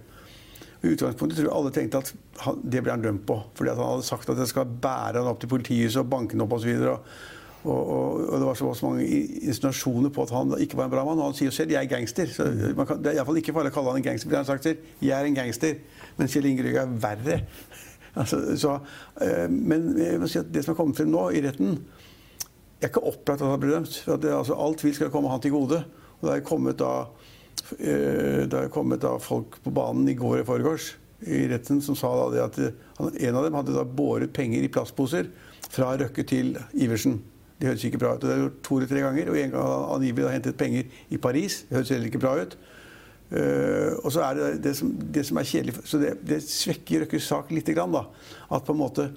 I 0.78 0.92
utgangspunktet 0.92 1.40
tror 1.40 1.48
jeg 1.48 1.56
alle 1.56 1.72
tenkte 1.74 2.00
at 2.04 2.12
han, 2.44 2.60
det 2.62 2.84
ble 2.84 2.94
han 2.94 3.02
dømt 3.02 3.24
på. 3.26 3.40
Fordi 3.58 3.72
han 3.72 3.82
hadde 3.82 4.06
sagt 4.06 4.30
at 4.30 4.38
jeg 4.38 4.50
skal 4.52 4.70
bære 4.82 5.18
han 5.18 5.30
opp 5.30 5.40
til 5.42 5.50
politihuset 5.50 6.04
og 6.04 6.12
banke 6.12 6.36
han 6.36 6.44
opp 6.44 6.54
osv. 6.54 6.70
Og, 6.92 7.08
og, 7.64 7.80
og, 7.80 8.20
og 8.28 8.36
det 8.38 8.46
var 8.46 8.60
så 8.60 8.86
mange 8.86 9.08
insinuasjoner 9.08 10.14
på 10.14 10.26
at 10.28 10.34
han 10.36 10.54
ikke 10.62 10.78
var 10.78 10.86
en 10.86 10.94
bra 10.94 11.04
mann. 11.08 11.18
Og 11.18 11.32
han 11.32 11.38
sier 11.38 11.50
jo 11.50 11.56
selv 11.56 11.74
'jeg 11.74 11.82
er 11.84 11.90
gangster'. 11.90 12.30
Så 12.30 12.46
kan, 12.86 13.02
det 13.02 13.10
er 13.10 13.18
iallfall 13.18 13.42
ikke 13.42 13.56
farlig 13.56 13.72
å 13.72 13.74
kalle 13.74 13.90
han 13.90 14.02
en 14.02 14.06
gangster. 14.06 14.28
fordi 14.28 14.36
Han 14.36 14.46
har 14.46 14.52
sagt 14.54 14.64
selv 14.64 14.78
'jeg 15.02 15.20
er 15.20 15.24
en 15.24 15.36
gangster'. 15.36 15.78
Men 16.16 16.28
Kjell 16.28 16.46
Inge 16.46 16.74
er 16.74 16.86
verre. 16.86 17.42
Altså, 18.18 18.56
så, 18.56 18.78
eh, 19.20 19.50
men 19.50 19.94
jeg 19.98 20.18
må 20.18 20.26
si 20.26 20.38
at 20.38 20.48
det 20.50 20.64
som 20.64 20.72
er 20.72 20.76
kommet 20.76 20.96
frem 20.96 21.10
nå 21.12 21.28
i 21.30 21.42
retten 21.44 21.78
Jeg 22.80 22.82
er 22.82 22.88
ikke 22.88 23.04
opplagt 23.06 23.42
at 23.42 23.46
han 23.46 23.60
ble 23.60 23.70
dømt. 23.70 23.94
For 24.04 24.14
at 24.14 24.22
det, 24.22 24.32
altså, 24.32 24.54
all 24.54 24.74
tvil 24.74 24.94
skal 24.94 25.10
komme 25.10 25.28
han 25.28 25.40
til 25.40 25.50
gode. 25.50 25.84
Og 26.20 26.28
det 26.28 26.36
er 26.36 26.40
kommet 26.46 26.78
da 26.78 27.06
det 27.76 28.54
har 28.54 28.70
kommet 28.72 29.04
folk 29.20 29.58
på 29.64 29.72
banen 29.74 30.08
i 30.08 30.16
går 30.16 30.40
i 30.40 30.48
forgårs 30.48 30.92
i 31.26 31.48
retten 31.50 31.80
som 31.82 31.96
sa 31.98 32.10
at 32.44 32.58
eh, 32.62 32.74
en 32.98 33.36
av 33.36 33.44
dem 33.46 33.56
hadde 33.58 33.84
båret 33.98 34.32
penger 34.34 34.62
i 34.62 34.70
plastposer 34.70 35.30
fra 35.68 35.94
Røkke 35.98 36.24
til 36.28 36.54
Iversen. 36.78 37.18
Det 37.58 37.66
høres 37.72 37.84
ikke 37.88 37.98
bra 37.98 38.14
ut. 38.14 38.22
og 38.22 38.28
Det 38.28 38.34
er 38.36 38.42
gjort 38.44 38.60
to 38.62 38.76
eller 38.76 38.90
tre 38.90 39.00
ganger. 39.02 39.30
Og 39.30 39.38
en 39.38 39.50
gang 39.50 39.62
har 39.62 39.72
han 39.74 39.94
angivelig 39.96 40.34
hentet 40.36 40.58
penger 40.58 41.00
i 41.10 41.18
Paris. 41.18 41.64
Det 41.68 41.76
høres 41.76 41.90
heller 41.90 42.10
ikke 42.10 42.22
bra 42.22 42.36
ut. 42.38 42.54
Eh, 43.34 43.96
og 43.98 44.12
så 44.14 44.22
er 44.28 44.38
det 44.38 44.50
det 44.64 44.76
som, 44.78 44.92
det 44.94 45.24
som 45.28 45.36
er 45.36 45.44
kjedelig 45.44 45.74
Så 45.84 45.98
det, 46.00 46.14
det 46.24 46.38
svekker 46.46 47.02
Røkkes 47.04 47.26
sak 47.28 47.50
litt. 47.52 47.66
Grann, 47.74 47.92
da. 47.92 48.06
At 48.54 48.64
på 48.64 48.76
en 48.76 48.80
måte 48.84 49.10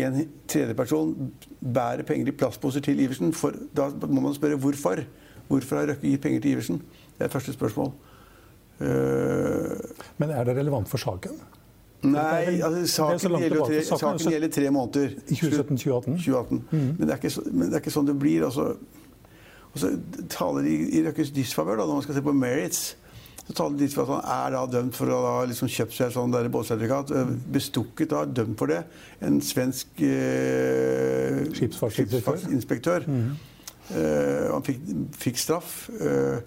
en 0.00 0.16
tredjeperson 0.48 1.12
bærer 1.60 2.02
penger 2.08 2.32
i 2.32 2.36
plastposer 2.36 2.80
til 2.80 3.04
Iversen. 3.04 3.36
For, 3.36 3.54
da 3.76 3.90
må 4.08 4.24
man 4.24 4.34
spørre 4.38 4.56
hvorfor. 4.56 5.04
Hvorfor 5.52 5.82
har 5.82 5.92
Røkke 5.92 6.08
gitt 6.08 6.24
penger 6.24 6.40
til 6.40 6.56
Iversen? 6.56 6.82
Det 7.22 7.28
er 7.28 7.38
første 7.38 7.52
spørsmål. 7.54 7.92
Eh, 8.82 9.76
Men 10.18 10.30
er 10.34 10.44
det 10.48 10.56
relevant 10.56 10.88
for 10.90 10.98
saken? 10.98 11.36
Nei, 12.02 12.56
altså, 12.66 12.80
saken, 12.90 13.36
gjelder 13.38 13.60
tre. 13.62 13.82
Saken 13.86 13.94
er 13.94 14.00
saken 14.00 14.18
jo 14.18 14.24
så- 14.24 14.30
gjelder 14.32 14.48
tre 14.56 14.70
måneder. 14.74 15.12
I 15.30 15.34
2017-2018? 15.38 16.16
2018. 16.18 16.64
Men, 16.98 17.08
det 17.08 17.30
så- 17.32 17.44
men 17.52 17.70
det 17.70 17.74
er 17.76 17.80
ikke 17.80 17.92
sånn 17.94 18.06
det 18.06 18.18
blir. 18.18 18.42
Altså. 18.44 18.76
Og 19.72 19.78
så 19.80 19.92
taler 20.28 20.62
de 20.62 20.74
i 20.98 21.02
Røkkes 21.06 21.30
disfavør, 21.32 21.76
når 21.76 21.92
man 21.94 22.02
skal 22.02 22.14
se 22.14 22.22
på 22.22 22.32
merits. 22.34 22.96
Så 23.46 23.54
taler 23.54 23.78
de 23.78 23.88
for 23.88 24.02
at 24.02 24.24
han 24.24 24.52
er 24.52 24.56
da 24.56 24.66
dømt 24.80 24.94
for 24.94 25.06
å 25.06 25.20
ha 25.38 25.44
liksom 25.46 25.68
kjøpt 25.68 25.92
seg 25.92 26.10
sånn 26.12 26.32
der 26.32 26.48
båtsertifikat. 26.48 27.10
øh, 27.12 27.38
Bestukket 27.52 28.08
da, 28.10 28.24
dømt 28.24 28.58
for 28.58 28.66
det. 28.66 28.84
En 29.20 29.40
svensk 29.40 29.86
eh, 30.00 31.46
Skipsfartsinspektør. 31.54 32.36
skipsfartsinspektør. 32.36 33.06
Eh, 33.94 34.50
han 34.52 34.62
fikk, 34.62 34.80
fikk 35.16 35.36
straff. 35.38 35.88
Eh, 36.00 36.40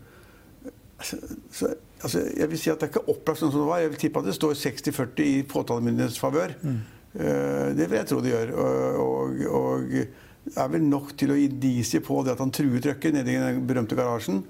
så, 1.03 1.17
så, 1.51 1.69
altså, 2.01 2.21
jeg 2.37 2.49
vil 2.49 2.59
si 2.59 2.71
at 2.71 2.79
det 2.79 2.87
er 2.87 2.93
ikke 2.93 3.11
opplagt 3.11 3.41
sånn 3.41 3.51
som 3.51 3.65
det 3.65 3.69
var. 3.69 3.81
Jeg 3.83 3.91
vil 3.93 4.01
tippe 4.05 4.21
at 4.21 4.29
det 4.29 4.35
står 4.37 4.55
60-40 4.61 5.25
i 5.25 5.43
påtalemyndighetens 5.51 6.21
favør. 6.21 6.55
Eh, 6.65 7.67
det 7.75 7.89
vil 7.89 7.99
jeg 7.99 8.09
tro 8.11 8.21
det 8.23 8.31
gjør. 8.31 8.55
Og, 8.63 9.03
og, 9.03 9.45
og 9.59 10.55
er 10.55 10.71
vel 10.71 10.83
nok 10.87 11.15
til 11.19 11.33
å 11.33 11.37
gi 11.39 11.47
indisier 11.49 12.03
på 12.05 12.19
det 12.25 12.35
at 12.35 12.43
han 12.43 12.53
truet 12.53 12.85
Røkke 12.85 13.11
nede 13.15 13.33
i 13.33 13.39
den 13.41 13.63
berømte 13.67 13.97
garasjen. 13.97 14.43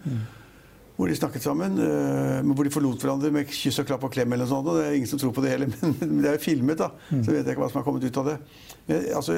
Hvor 0.95 1.09
de 1.11 1.15
snakket 1.17 1.43
sammen, 1.43 1.73
eh, 1.83 2.37
men 2.39 2.53
hvor 2.55 2.63
de 2.63 2.71
forlot 2.71 3.01
hverandre 3.03 3.33
med 3.35 3.49
kyss 3.51 3.81
og 3.81 3.89
klapp 3.89 4.05
og 4.07 4.13
klem. 4.13 4.31
eller 4.31 4.45
noe 4.45 4.53
sånt, 4.53 4.69
og 4.69 4.77
Det 4.77 4.85
er 4.85 4.93
ingen 4.95 5.09
som 5.11 5.19
tror 5.19 5.33
på 5.35 5.43
det 5.43 5.51
heller, 5.51 5.73
men 5.81 6.21
det 6.21 6.29
er 6.29 6.37
jo 6.37 6.43
filmet, 6.45 6.77
da. 6.79 6.91
Så 7.09 7.33
vet 7.33 7.41
jeg 7.41 7.55
ikke 7.55 7.65
hva 7.65 7.71
som 7.73 7.81
har 7.81 7.87
kommet 7.89 8.05
ut 8.05 8.21
av 8.21 8.29
det. 8.29 8.37
Men, 8.87 9.09
altså, 9.17 9.35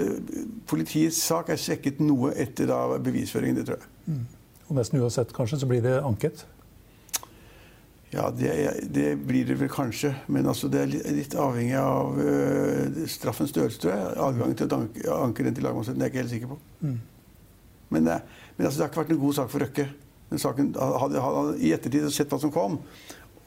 Politiets 0.70 1.24
sak 1.24 1.50
er 1.50 1.58
svekket 1.58 2.04
noe 2.04 2.36
etter 2.38 2.70
da 2.70 2.84
bevisføringen, 3.02 3.58
det 3.58 3.66
tror 3.72 3.80
jeg. 3.80 3.90
Og 4.68 4.78
nesten 4.78 5.02
uansett, 5.02 5.34
kanskje, 5.34 5.62
så 5.64 5.70
blir 5.70 5.82
det 5.82 5.96
anket. 6.04 6.46
Ja, 8.14 8.30
det, 8.32 8.52
det 8.96 9.08
blir 9.28 9.46
det 9.50 9.58
vel 9.60 9.68
kanskje. 9.70 10.14
Men 10.32 10.48
altså, 10.48 10.70
det 10.72 10.80
er 10.80 10.92
litt, 10.94 11.08
litt 11.12 11.34
avhengig 11.36 11.76
av 11.76 12.16
uh, 12.16 13.02
straffens 13.12 13.52
størrelse, 13.52 13.82
tror 13.84 13.92
jeg. 13.94 14.14
Adgangen 14.24 14.56
til 14.56 14.70
å 14.72 14.78
anke, 14.80 15.08
anke 15.28 15.44
den 15.48 15.58
til 15.58 15.66
lagmannsretten 15.68 16.02
er 16.02 16.08
jeg 16.08 16.14
ikke 16.16 16.24
helt 16.24 16.34
sikker 16.36 16.52
på. 16.54 16.60
Men, 17.92 18.08
det- 18.08 18.22
men 18.58 18.68
altså, 18.70 18.78
det 18.80 18.86
har 18.86 18.92
ikke 18.94 19.02
vært 19.04 19.16
en 19.18 19.24
god 19.26 19.36
sak 19.42 19.52
for 19.52 19.64
Røkke. 19.66 19.88
Den 20.32 20.40
saken, 20.44 20.70
hadde, 20.76 21.22
hadde 21.24 21.58
i 21.64 21.74
ettertid 21.76 22.08
sett 22.16 22.32
hva 22.32 22.40
som 22.42 22.52
kom, 22.52 22.80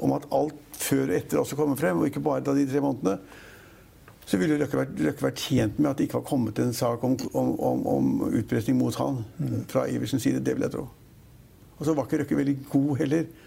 om 0.00 0.12
at 0.16 0.28
alt 0.32 0.60
før 0.80 1.10
og 1.10 1.16
etter 1.16 1.40
også 1.42 1.56
kommer 1.58 1.76
frem, 1.80 1.98
og 2.00 2.06
ikke 2.08 2.22
bare 2.24 2.44
da 2.44 2.54
de 2.56 2.62
tre 2.68 2.80
månedene, 2.84 3.18
så 4.30 4.38
ville 4.40 4.56
Røkke 4.60 4.78
vært, 4.78 4.94
Røkke 5.08 5.24
vært 5.26 5.40
tjent 5.42 5.80
med 5.80 5.90
at 5.90 5.98
det 5.98 6.06
ikke 6.06 6.20
var 6.20 6.28
kommet 6.30 6.60
en 6.62 6.72
sak 6.76 7.02
om, 7.04 7.16
om, 7.36 7.50
om, 7.68 7.82
om 7.96 8.10
utpressing 8.30 8.76
mot 8.78 8.96
han 9.00 9.24
fra 9.72 9.88
Iversens 9.90 10.22
side. 10.24 10.40
Det 10.44 10.54
vil 10.56 10.64
jeg 10.68 10.76
tro. 10.76 10.84
Og 11.80 11.86
så 11.88 11.96
var 11.96 12.06
ikke 12.08 12.20
Røkke 12.22 12.38
veldig 12.38 12.56
god 12.70 12.90
heller 13.02 13.24
eh, 13.26 13.46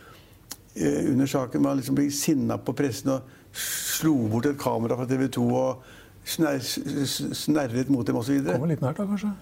under 0.75 1.29
saken. 1.29 1.61
Man 1.61 1.79
liksom 1.79 1.97
ble 1.97 2.09
sinna 2.13 2.57
på 2.57 2.73
pressen 2.77 3.13
og 3.15 3.33
slo 3.53 4.15
bort 4.31 4.47
et 4.49 4.59
kamera 4.61 4.97
fra 4.97 5.05
TV 5.09 5.27
2 5.35 5.47
og 5.53 5.83
sner, 6.25 6.59
snerret 6.63 7.91
mot 7.93 8.07
dem 8.07 8.17
osv. 8.17 8.39
Kommer 8.47 8.71
litt 8.71 8.83
nært, 8.83 9.01
da, 9.01 9.07
kanskje? 9.09 9.33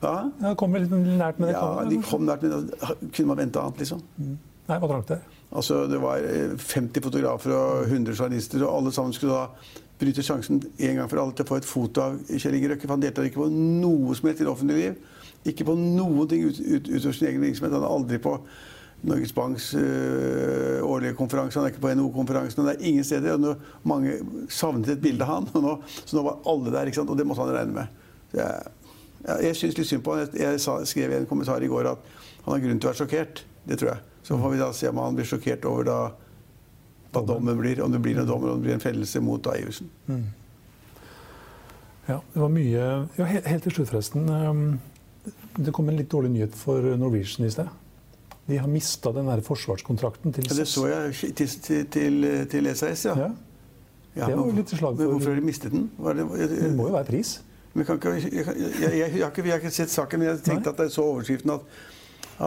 Ja, 0.00 0.14
Ja, 0.40 0.54
kommer 0.56 0.80
litt 0.80 0.90
nært 0.94 1.38
med 1.38 1.50
det 1.50 1.54
ja, 1.54 1.60
kameraet, 1.60 1.90
de 1.92 2.00
kom 2.08 2.24
nært, 2.24 2.46
men 2.46 3.10
kunne 3.12 3.28
man 3.30 3.42
vente 3.42 3.60
annet, 3.60 3.84
liksom. 3.84 4.00
Nei, 4.70 4.78
hva 4.78 4.88
trakk 4.88 5.06
det. 5.10 5.20
Altså, 5.50 5.84
det 5.90 5.98
var 6.00 6.24
eh, 6.24 6.54
50 6.56 7.02
fotografer 7.04 7.54
og 7.56 7.86
100 7.90 8.14
journalister, 8.14 8.64
og 8.64 8.76
alle 8.78 8.92
sammen 8.94 9.14
skulle 9.16 9.36
da 9.36 9.78
bryte 10.00 10.24
sjansen 10.24 10.62
en 10.62 11.00
gang 11.00 11.10
for 11.10 11.20
alle 11.20 11.34
til 11.36 11.44
å 11.44 11.50
få 11.50 11.58
et 11.60 11.68
foto 11.68 12.04
av 12.06 12.18
Kjell 12.30 12.56
Inge 12.56 12.70
Røkke. 12.72 12.86
For 12.86 12.94
han 12.96 13.02
deltar 13.02 13.26
ikke 13.28 13.42
på 13.42 13.48
noe 13.52 14.14
som 14.16 14.30
helst 14.30 14.40
i 14.40 14.46
det 14.46 14.52
offentlige 14.52 14.84
liv. 14.86 15.16
Ikke 15.50 15.66
på 15.68 15.74
noen 15.76 16.28
ting 16.30 16.46
ut, 16.46 16.60
ut, 16.60 16.88
utover 16.88 17.16
sin 17.18 17.28
egen 17.28 17.44
virksomhet. 17.44 17.74
Han 17.76 17.84
er 17.84 17.96
aldri 17.98 18.20
på 18.22 18.36
Norges 19.02 19.32
Banks 19.32 19.74
øh, 19.74 20.82
årlige 20.84 21.14
konferanse, 21.16 21.58
han 21.58 21.66
er 21.66 21.72
ikke 21.72 21.80
på 21.80 21.92
NHO-konferansen. 21.94 22.66
Det 22.66 22.74
er 22.74 22.88
ingen 22.90 23.04
steder. 23.04 23.54
Mange 23.82 24.18
savnet 24.52 24.88
et 24.92 25.00
bilde 25.00 25.24
av 25.24 25.30
han, 25.34 25.48
og 25.54 25.64
nå, 25.64 25.76
så 26.04 26.18
nå 26.18 26.24
var 26.26 26.42
alle 26.52 26.74
der. 26.74 26.92
Og 27.00 27.16
det 27.16 27.26
måtte 27.26 27.46
han 27.46 27.54
regne 27.54 27.76
med. 27.78 28.02
Så 28.32 28.42
jeg, 28.42 28.74
jeg 29.46 29.56
syns 29.56 29.78
litt 29.78 29.88
synd 29.88 30.04
på 30.04 30.16
han. 30.16 30.26
Jeg, 30.26 30.42
jeg 30.44 30.60
sa, 30.60 30.76
skrev 30.84 31.14
i 31.14 31.20
en 31.20 31.28
kommentar 31.30 31.64
i 31.64 31.70
går 31.70 31.94
at 31.94 32.10
Han 32.44 32.54
har 32.54 32.60
grunn 32.62 32.78
til 32.80 32.88
å 32.88 32.92
være 32.92 33.00
sjokkert. 33.02 33.42
Det 33.68 33.76
tror 33.80 33.90
jeg. 33.90 34.04
Så 34.24 34.36
får 34.40 34.52
vi 34.52 34.60
da 34.60 34.68
se 34.72 34.88
om 34.88 35.00
han 35.02 35.16
blir 35.16 35.28
sjokkert 35.28 35.64
over 35.68 35.84
da 35.84 35.98
hva 37.12 37.22
dommen 37.26 37.58
blir. 37.58 37.82
Om 37.84 37.92
det 37.92 38.00
blir 38.04 38.20
en 38.20 38.28
dom 38.28 38.44
eller 38.44 38.54
om 38.54 38.62
det 38.62 38.68
blir 38.68 38.76
en 38.78 38.84
fellelse 38.84 39.20
mot 39.24 39.42
da 39.44 39.56
Iversen. 39.60 39.90
Ja, 42.06 42.20
det 42.32 42.40
var 42.40 42.48
mye 42.52 42.86
ja, 43.18 43.26
helt, 43.28 43.46
helt 43.46 43.62
til 43.66 43.74
slutt, 43.76 43.90
forresten. 43.92 44.28
um, 44.28 44.80
Det 45.58 45.72
kom 45.76 45.88
en 45.88 45.98
litt 46.00 46.10
dårlig 46.10 46.32
nyhet 46.32 46.56
for 46.56 46.84
Norwegian 46.96 47.46
i 47.46 47.52
sted. 47.52 47.68
De 48.48 48.56
har 48.58 48.66
mista 48.70 49.12
den 49.14 49.28
der 49.28 49.42
forsvarskontrakten 49.46 50.34
til 50.34 50.48
Ja, 50.48 50.56
det 50.58 50.66
så 50.68 50.86
jeg 50.88 51.34
til, 51.36 51.86
til, 51.92 52.24
til, 52.50 52.70
SAS, 52.74 53.04
ja. 53.06 53.14
Ja, 53.26 53.30
Ja, 54.16 54.26
Det 54.26 54.36
var 54.36 54.50
litt 54.56 54.72
slag 54.74 54.96
for... 54.96 55.04
Men 55.04 55.12
hvorfor 55.14 55.30
har 55.30 55.38
de 55.38 55.46
mistet 55.46 55.72
den? 55.72 55.86
Var 55.98 56.18
det, 56.18 56.26
det 56.50 56.72
må 56.74 56.88
jo 56.88 56.96
være 56.96 57.06
pris. 57.12 57.36
Ikke, 57.78 57.94
jeg, 58.18 58.32
jeg, 58.34 58.42
jeg, 58.82 59.12
jeg, 59.20 59.22
har 59.22 59.60
ikke, 59.60 59.70
sett 59.70 59.92
saken, 59.92 60.18
men 60.18 60.32
jeg 60.32 60.40
tenkte 60.42 60.72
Nei. 60.72 60.74
at 60.74 60.82
jeg 60.88 60.94
så 60.96 61.04
overskriften 61.06 61.52
at, 61.54 61.68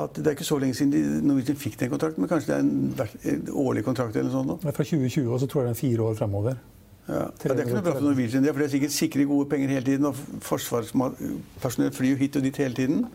at 0.01 0.19
det 0.19 0.27
er 0.27 0.35
ikke 0.35 0.47
så 0.49 0.57
lenge 0.59 0.75
siden 0.75 0.91
de, 0.91 1.03
Norwegian 1.23 1.59
fikk 1.61 1.77
den 1.79 1.93
kontrakten, 1.93 2.25
men 2.25 2.31
kanskje 2.31 2.51
det 2.51 2.57
er 2.57 2.65
en, 2.65 3.31
en 3.31 3.53
årlig 3.63 3.85
kontrakt 3.87 4.17
eller 4.19 4.27
noe 4.27 4.41
sånt? 4.41 4.65
Det 4.65 4.73
er 4.73 4.75
fra 4.75 4.87
2020, 4.89 5.31
og 5.31 5.39
så 5.39 5.47
tror 5.47 5.63
jeg 5.63 5.71
det 5.71 5.77
er 5.77 5.79
fire 5.79 6.09
år 6.09 6.19
fremover. 6.19 6.59
Ja. 7.07 7.13
ja, 7.13 7.29
Det 7.39 7.53
er 7.53 7.63
ikke 7.63 7.77
noe 7.77 7.85
bra 7.87 7.95
for 7.95 8.07
Norwegian, 8.09 8.43
det, 8.43 8.51
for 8.51 8.63
det 8.63 8.67
er 8.67 8.75
sikkert 8.75 8.97
sikre 8.97 9.27
gode 9.31 9.47
penger 9.55 9.75
hele 9.77 9.87
tiden. 9.87 10.09
Og 10.11 10.43
forsvarspersonell 10.49 11.95
flyr 11.95 12.11
jo 12.11 12.19
hit 12.19 12.39
og 12.39 12.43
dit 12.49 12.59
hele 12.65 12.79
tiden. 12.81 13.05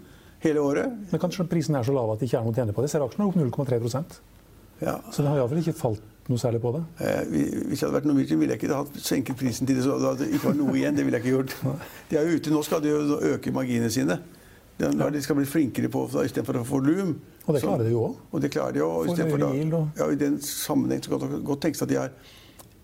Hele 0.45 0.63
året. 0.63 0.93
Men 1.11 1.21
kanskje 1.21 1.47
prisen 1.51 1.75
er 1.75 1.83
så 1.87 1.93
lave 1.95 2.13
at 2.15 2.21
det 2.21 2.29
ikke 2.29 2.39
er 2.39 2.45
noe 2.47 2.55
å 2.55 2.59
tjene 2.61 2.75
på 2.77 2.85
det. 2.85 2.91
Ser 2.93 3.03
aksjen 3.03 3.25
har 3.25 3.33
opp 3.33 3.37
0,3% 3.69 4.19
Ja. 4.81 5.01
Så 5.11 5.23
det 5.25 5.33
har 5.33 5.41
iallfall 5.41 5.59
ikke 5.59 5.75
falt 5.75 6.03
noe 6.29 6.39
særlig 6.39 6.61
på 6.63 6.71
det. 6.77 6.83
Eh, 7.03 7.25
Hvis 7.67 7.81
jeg 7.81 7.89
hadde 7.89 7.97
vært 7.97 8.07
Norwegian, 8.07 8.39
ville 8.39 8.55
jeg 8.55 8.63
ikke 8.63 8.77
hatt 8.77 8.99
senket 9.03 9.37
prisen 9.41 9.67
til 9.67 9.77
det 9.81 9.85
så 9.85 9.97
det 10.19 10.29
ikke 10.31 10.53
var 10.53 10.59
noe 10.61 10.77
igjen. 10.77 10.95
Det 10.95 11.05
ville 11.05 11.19
jeg 11.19 11.25
ikke 11.27 11.37
gjort. 11.39 11.79
De 12.11 12.17
er 12.21 12.29
jo 12.29 12.37
ute, 12.39 12.51
Nå 12.55 12.63
skal 12.63 12.85
de 12.85 12.93
jo 12.93 13.19
øke 13.33 13.51
marginene 13.53 13.91
sine. 13.91 14.19
De, 14.79 14.87
de 15.11 15.23
skal 15.23 15.35
bli 15.35 15.45
flinkere 15.49 15.89
på 15.91 16.05
istedenfor 16.23 16.61
å 16.61 16.65
få 16.65 16.79
volum. 16.79 17.17
Og 17.49 17.55
det 17.57 17.63
klarer 17.65 17.83
de 17.89 17.91
jo 17.91 18.05
òg. 18.05 18.17
Og 18.31 18.43
det 18.45 18.51
klarer 18.55 18.73
de 18.77 18.85
òg. 18.85 19.09
Ja, 19.99 20.07
I 20.13 20.15
den 20.21 20.39
sammenheng 20.45 21.03
så 21.03 21.11
kan 21.17 21.25
det 21.27 21.41
godt 21.49 21.65
tenkes 21.65 21.83
at 21.83 21.91
de 21.91 21.99
har 21.99 22.13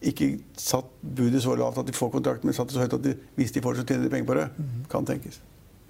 ikke 0.05 0.33
satt 0.59 0.91
budet 1.01 1.43
så 1.45 1.55
lavt 1.57 1.79
at 1.79 1.87
de 1.87 1.95
får 1.97 2.11
kontrakten, 2.17 2.49
men 2.51 2.57
satt 2.57 2.69
det 2.69 2.75
så 2.77 2.83
høyt 2.83 2.97
at 2.99 3.05
de, 3.07 3.15
hvis 3.39 3.53
de 3.55 3.63
får 3.65 3.77
det, 3.77 3.85
så 3.85 3.87
tjener 3.93 4.09
de 4.09 4.11
penger 4.13 4.27
på 4.33 4.35
det. 4.41 4.49
Mhm. 4.59 4.83
Kan 4.91 5.07
tenkes. 5.07 5.39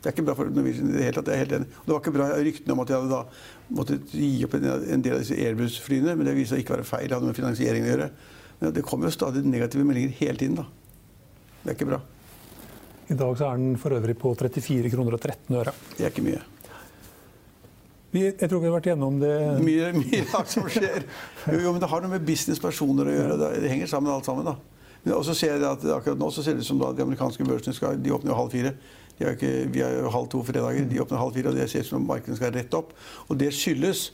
Det 0.05 0.11
er 0.11 0.17
ikke 0.19 0.27
bra 0.27 0.35
for 0.37 0.53
Norwegian 0.53 0.91
i 0.93 0.99
det 0.99 1.05
hele 1.07 1.17
tatt. 1.17 1.29
Jeg 1.33 1.39
er 1.39 1.43
helt 1.47 1.53
enig. 1.57 1.69
Og 1.81 1.87
det 1.87 1.95
var 1.95 2.01
ikke 2.03 2.13
bra 2.13 2.25
ryktene 2.37 2.75
om 2.75 2.81
at 2.83 2.91
de 2.91 2.97
hadde 2.99 3.09
da 3.09 3.21
måttet 3.79 4.11
gi 4.13 4.33
opp 4.45 4.57
en, 4.59 4.67
en 4.69 5.05
del 5.07 5.15
av 5.17 5.23
disse 5.23 5.39
Airbus-flyene, 5.41 6.13
men 6.13 6.29
det 6.29 6.35
viser 6.37 6.59
seg 6.59 6.65
ikke 6.65 6.75
å 6.75 6.77
være 6.77 6.89
feil. 6.91 7.07
Det 7.09 7.17
hadde 7.17 7.31
med 7.31 7.39
finansieringen 7.39 7.89
å 7.89 7.93
gjøre. 7.95 8.09
Men 8.61 8.75
det 8.77 8.83
kommer 8.85 9.09
jo 9.09 9.15
stadig 9.17 9.45
negative 9.49 9.87
meldinger 9.89 10.13
hele 10.19 10.43
tiden, 10.43 10.59
da. 10.61 10.67
Det 11.63 11.73
er 11.73 11.79
ikke 11.79 11.89
bra. 11.95 12.03
I 13.09 13.17
dag 13.21 13.39
så 13.41 13.49
er 13.49 13.63
den 13.63 13.79
for 13.81 13.97
øvrig 13.97 14.17
på 14.21 14.35
34 14.37 14.93
kroner 14.93 15.17
og 15.17 15.25
13 15.25 15.57
øre. 15.63 15.75
Det 15.97 16.05
er 16.05 16.13
ikke 16.13 16.27
mye. 16.29 16.45
Vi, 18.15 18.23
jeg 18.29 18.47
tror 18.47 18.61
vi 18.61 18.69
har 18.69 18.77
vært 18.77 18.91
gjennom 18.93 19.17
det. 19.25 19.33
Mye, 19.65 19.89
mye 19.97 20.21
rart 20.31 20.53
som 20.53 20.69
skjer. 20.71 21.03
Jo, 21.49 21.65
jo, 21.65 21.73
men 21.73 21.81
det 21.83 21.89
har 21.91 22.05
noe 22.05 22.13
med 22.13 22.29
businesspersoner 22.29 23.09
å 23.09 23.17
gjøre. 23.17 23.39
Det, 23.41 23.49
det 23.65 23.73
henger 23.73 23.91
sammen 23.91 24.13
alt 24.13 24.29
sammen. 24.29 24.47
da. 24.47 24.59
Men 25.05 25.17
også 25.19 25.35
ser 25.37 25.57
jeg 25.57 25.65
at 25.69 25.83
akkurat 25.97 26.21
nå 26.21 26.29
så 26.33 26.45
ser 26.45 26.57
det 26.57 26.63
ut 26.65 26.69
som 26.69 26.79
da 26.81 26.93
de 26.97 27.05
amerikanske 27.05 27.45
børsene 27.49 27.77
skal, 27.77 27.99
de 28.01 28.13
åpner 28.15 28.33
jo 28.33 28.39
halv 28.39 28.55
fire. 28.55 28.73
Er 29.21 29.37
ikke, 29.37 29.53
vi 29.71 29.83
har 29.85 29.95
jo 29.95 30.11
halv 30.11 30.29
to 30.33 30.43
fredager. 30.43 30.89
De 30.91 31.01
åpner 31.03 31.21
halv 31.21 31.37
fire, 31.37 31.53
og 31.53 31.57
det 31.59 31.69
ser 31.71 31.85
ut 31.85 31.93
som 31.93 32.07
markedet 32.09 32.39
skal 32.41 32.55
rett 32.55 32.75
opp. 32.75 32.93
Og 33.29 33.39
det 33.39 33.53
skyldes 33.55 34.09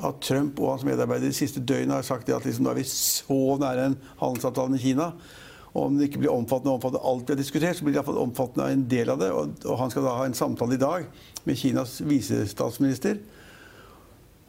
at 0.00 0.22
Trump 0.24 0.60
og 0.62 0.74
hans 0.74 0.86
medarbeidere 0.88 1.28
de 1.28 1.36
siste 1.36 1.60
døgnene 1.60 1.98
har 1.98 2.06
sagt 2.06 2.30
at 2.32 2.46
liksom, 2.46 2.64
nå 2.64 2.72
er 2.72 2.80
vi 2.80 2.86
så 2.88 3.40
nære 3.60 3.90
en 3.90 3.98
handelsavtale 4.22 4.72
med 4.72 4.80
Kina. 4.80 5.10
Og 5.70 5.84
om 5.84 5.98
det 5.98 6.08
ikke 6.08 6.24
blir 6.24 6.32
omfattende 6.32 6.72
omfattende 6.74 7.04
alt 7.06 7.28
vi 7.28 7.34
har 7.34 7.38
diskutert, 7.38 7.76
så 7.78 7.84
blir 7.86 7.94
det 7.94 8.06
omfattende 8.08 8.70
en 8.72 8.86
del 8.90 9.12
av 9.12 9.20
det. 9.20 9.28
Og, 9.30 9.52
og 9.66 9.78
han 9.78 9.92
skal 9.92 10.08
da 10.08 10.16
ha 10.18 10.24
en 10.26 10.34
samtale 10.34 10.74
i 10.74 10.82
dag 10.82 11.06
med 11.44 11.60
Kinas 11.60 12.00
visestatsminister. 12.02 13.20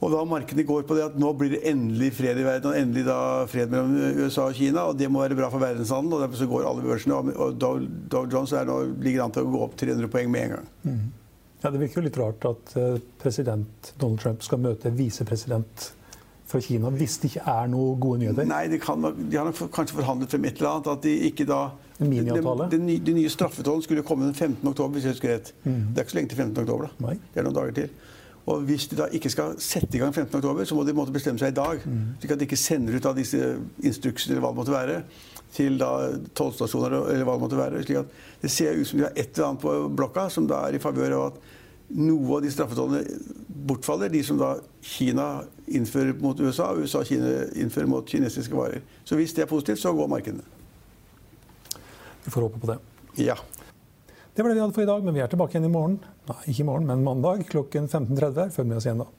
Og 0.02 0.10
da 0.10 0.24
markedene 0.26 0.64
går 0.66 0.86
på 0.90 0.96
det 0.98 1.04
at 1.06 1.18
nå 1.22 1.30
blir 1.38 1.52
det 1.54 1.60
endelig 1.70 2.08
fred 2.18 2.40
i 2.42 2.46
verden, 2.46 2.72
og 2.72 2.78
endelig 2.80 3.04
da 3.06 3.18
fred 3.52 3.70
mellom 3.70 3.92
USA 4.26 4.48
og 4.50 4.56
Kina, 4.58 4.88
og 4.90 4.98
det 4.98 5.10
må 5.14 5.22
være 5.22 5.38
bra 5.38 5.50
for 5.54 5.62
verdenshandelen, 5.62 6.16
og 6.18 6.24
derfor 6.24 6.40
så 6.42 6.48
går 6.50 6.66
alle 6.66 6.86
børsene, 6.88 7.20
og- 7.36 7.60
Dow, 7.62 7.78
Dow 8.10 8.26
Jones 8.26 8.52
er 8.58 8.66
nå, 8.66 8.80
ligger 8.98 9.24
an 9.28 9.32
til 9.36 9.46
å 9.46 9.52
gå 9.54 9.62
opp 9.68 9.76
300 9.78 10.10
poeng 10.10 10.32
med 10.34 10.42
en 10.48 10.56
gang. 10.56 10.70
Ja, 11.62 11.70
det 11.70 11.80
virker 11.84 12.02
jo 12.02 12.08
litt 12.08 12.18
rart 12.18 12.46
at 12.50 12.76
eh, 12.82 12.98
president 13.22 13.92
Donald 14.02 14.20
Trump 14.24 14.42
skal 14.42 14.58
møte 14.64 14.90
visepresident 14.98 15.92
fra 16.50 16.60
Kina 16.66 16.90
hvis 16.90 17.20
det 17.22 17.30
ikke 17.36 17.44
er 17.48 17.68
noe 17.70 17.94
gode 18.02 18.24
nyheter. 18.24 18.48
Nei, 18.50 18.64
de, 18.74 18.80
kan, 18.82 19.06
de 19.06 19.38
har 19.38 19.46
nok 19.46 19.62
kanskje 19.72 20.00
forhandlet 20.00 20.34
frem 20.34 20.46
et 20.50 20.58
eller 20.58 20.72
annet, 20.80 20.90
at 20.96 21.06
de 21.06 21.14
ikke 21.30 21.46
da... 21.46 21.60
Miniavtale? 22.02 22.66
Den, 22.72 22.88
den, 22.90 23.04
den 23.06 23.20
nye 23.22 23.30
straffetollen 23.30 23.86
skulle 23.86 24.02
komme 24.02 24.26
den 24.26 24.34
15. 24.34 24.66
oktober, 24.72 24.98
hvis 24.98 25.06
jeg 25.06 25.14
husker 25.20 25.36
rett. 25.36 25.54
Det 25.62 26.02
er 26.02 26.02
ikke 26.08 26.16
så 26.16 26.18
lenge 26.18 26.32
til 26.34 26.42
15. 26.42 26.64
oktober, 26.64 26.90
da. 26.90 27.06
Nei. 27.06 27.20
Det 27.30 27.38
er 27.44 27.46
noen 27.46 27.60
dager 27.60 27.78
til. 27.78 27.94
Og 28.50 28.64
hvis 28.66 28.88
de 28.90 28.98
da 28.98 29.06
ikke 29.14 29.30
skal 29.30 29.54
sette 29.62 29.98
i 29.98 30.02
gang 30.02 30.14
15. 30.14 30.34
oktober, 30.40 30.66
så 30.66 30.76
må 30.78 30.86
de 30.88 30.96
måtte 30.98 31.14
bestemme 31.14 31.42
seg 31.42 31.54
i 31.54 31.58
dag. 31.60 31.84
Slik 32.20 32.34
at 32.34 32.42
de 32.42 32.48
ikke 32.48 32.58
sender 32.58 32.98
ut 32.98 33.10
disse 33.18 33.52
instruksene 33.86 34.34
eller 34.34 34.46
hva 34.46 34.52
det 34.54 34.62
måtte 34.62 34.74
være, 34.74 34.98
til 35.54 35.78
da 35.78 35.92
tollstasjoner 36.38 36.96
eller 36.96 37.26
hva 37.28 37.36
det 37.38 37.44
måtte 37.44 37.60
være. 37.60 37.84
slik 37.86 38.02
at 38.02 38.14
det 38.42 38.52
ser 38.52 38.80
ut 38.80 38.88
som 38.88 39.00
de 39.02 39.06
har 39.06 39.14
et 39.16 39.30
eller 39.36 39.50
annet 39.50 39.62
på 39.62 39.76
blokka 39.94 40.30
som 40.34 40.48
da 40.50 40.64
er 40.68 40.78
i 40.78 40.82
favør 40.82 41.18
av 41.18 41.26
at 41.30 41.42
noe 41.92 42.38
av 42.38 42.42
de 42.46 42.52
straffetollene 42.52 43.04
bortfaller. 43.68 44.10
De 44.10 44.24
som 44.24 44.40
da 44.40 44.56
Kina 44.82 45.44
innfører 45.68 46.16
mot 46.22 46.40
USA, 46.40 46.72
og 46.72 46.86
USA 46.86 47.04
Kina 47.08 47.46
innfører 47.54 47.90
mot 47.92 48.08
kinesiske 48.08 48.56
varer. 48.56 48.82
Så 49.04 49.20
hvis 49.20 49.36
det 49.36 49.46
er 49.46 49.52
positivt, 49.52 49.84
så 49.84 49.94
går 49.94 50.10
markedene. 50.12 50.46
Vi 52.26 52.32
får 52.32 52.48
håpe 52.48 52.62
på 52.62 52.72
det. 52.72 52.80
Ja. 53.22 53.36
Det 54.36 54.44
var 54.44 54.50
det 54.50 54.56
vi 54.56 54.62
hadde 54.62 54.74
for 54.74 54.82
i 54.82 54.88
dag, 54.88 55.04
men 55.04 55.14
vi 55.14 55.20
er 55.20 55.28
tilbake 55.28 55.58
igjen 55.58 55.68
i 55.68 55.74
morgen. 55.74 55.98
Nei, 56.30 56.38
ikke 56.48 56.64
i 56.64 56.68
morgen, 56.70 56.88
men 56.88 57.04
mandag 57.04 57.44
klokken 57.50 57.90
15.30. 57.92 58.54
Følg 58.56 58.70
med 58.70 58.78
oss 58.80 58.88
igjen 58.88 59.04
da. 59.04 59.10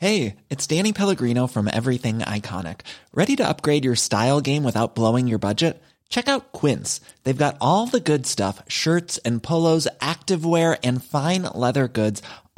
Hey, 0.00 0.36
it's 0.48 0.66
Danny 0.66 0.92
Pellegrino 0.92 1.46
from 1.46 1.68
Everything 1.68 2.20
Iconic. 2.20 2.80
Ready 3.14 3.36
to 3.36 3.46
upgrade 3.46 3.84
your 3.84 3.94
style 3.94 4.40
game 4.40 4.64
without 4.64 4.94
blowing 4.94 5.28
your 5.28 5.38
budget? 5.38 5.80
Check 6.08 6.26
out 6.26 6.52
Quince. 6.52 7.00
They've 7.22 7.44
got 7.44 7.56
all 7.60 7.86
the 7.86 8.00
good 8.00 8.26
stuff 8.26 8.62
shirts 8.66 9.18
and 9.18 9.42
polos, 9.42 9.86
activewear, 10.00 10.76
and 10.82 11.04
fine 11.04 11.42
leather 11.54 11.86
goods, 11.86 12.22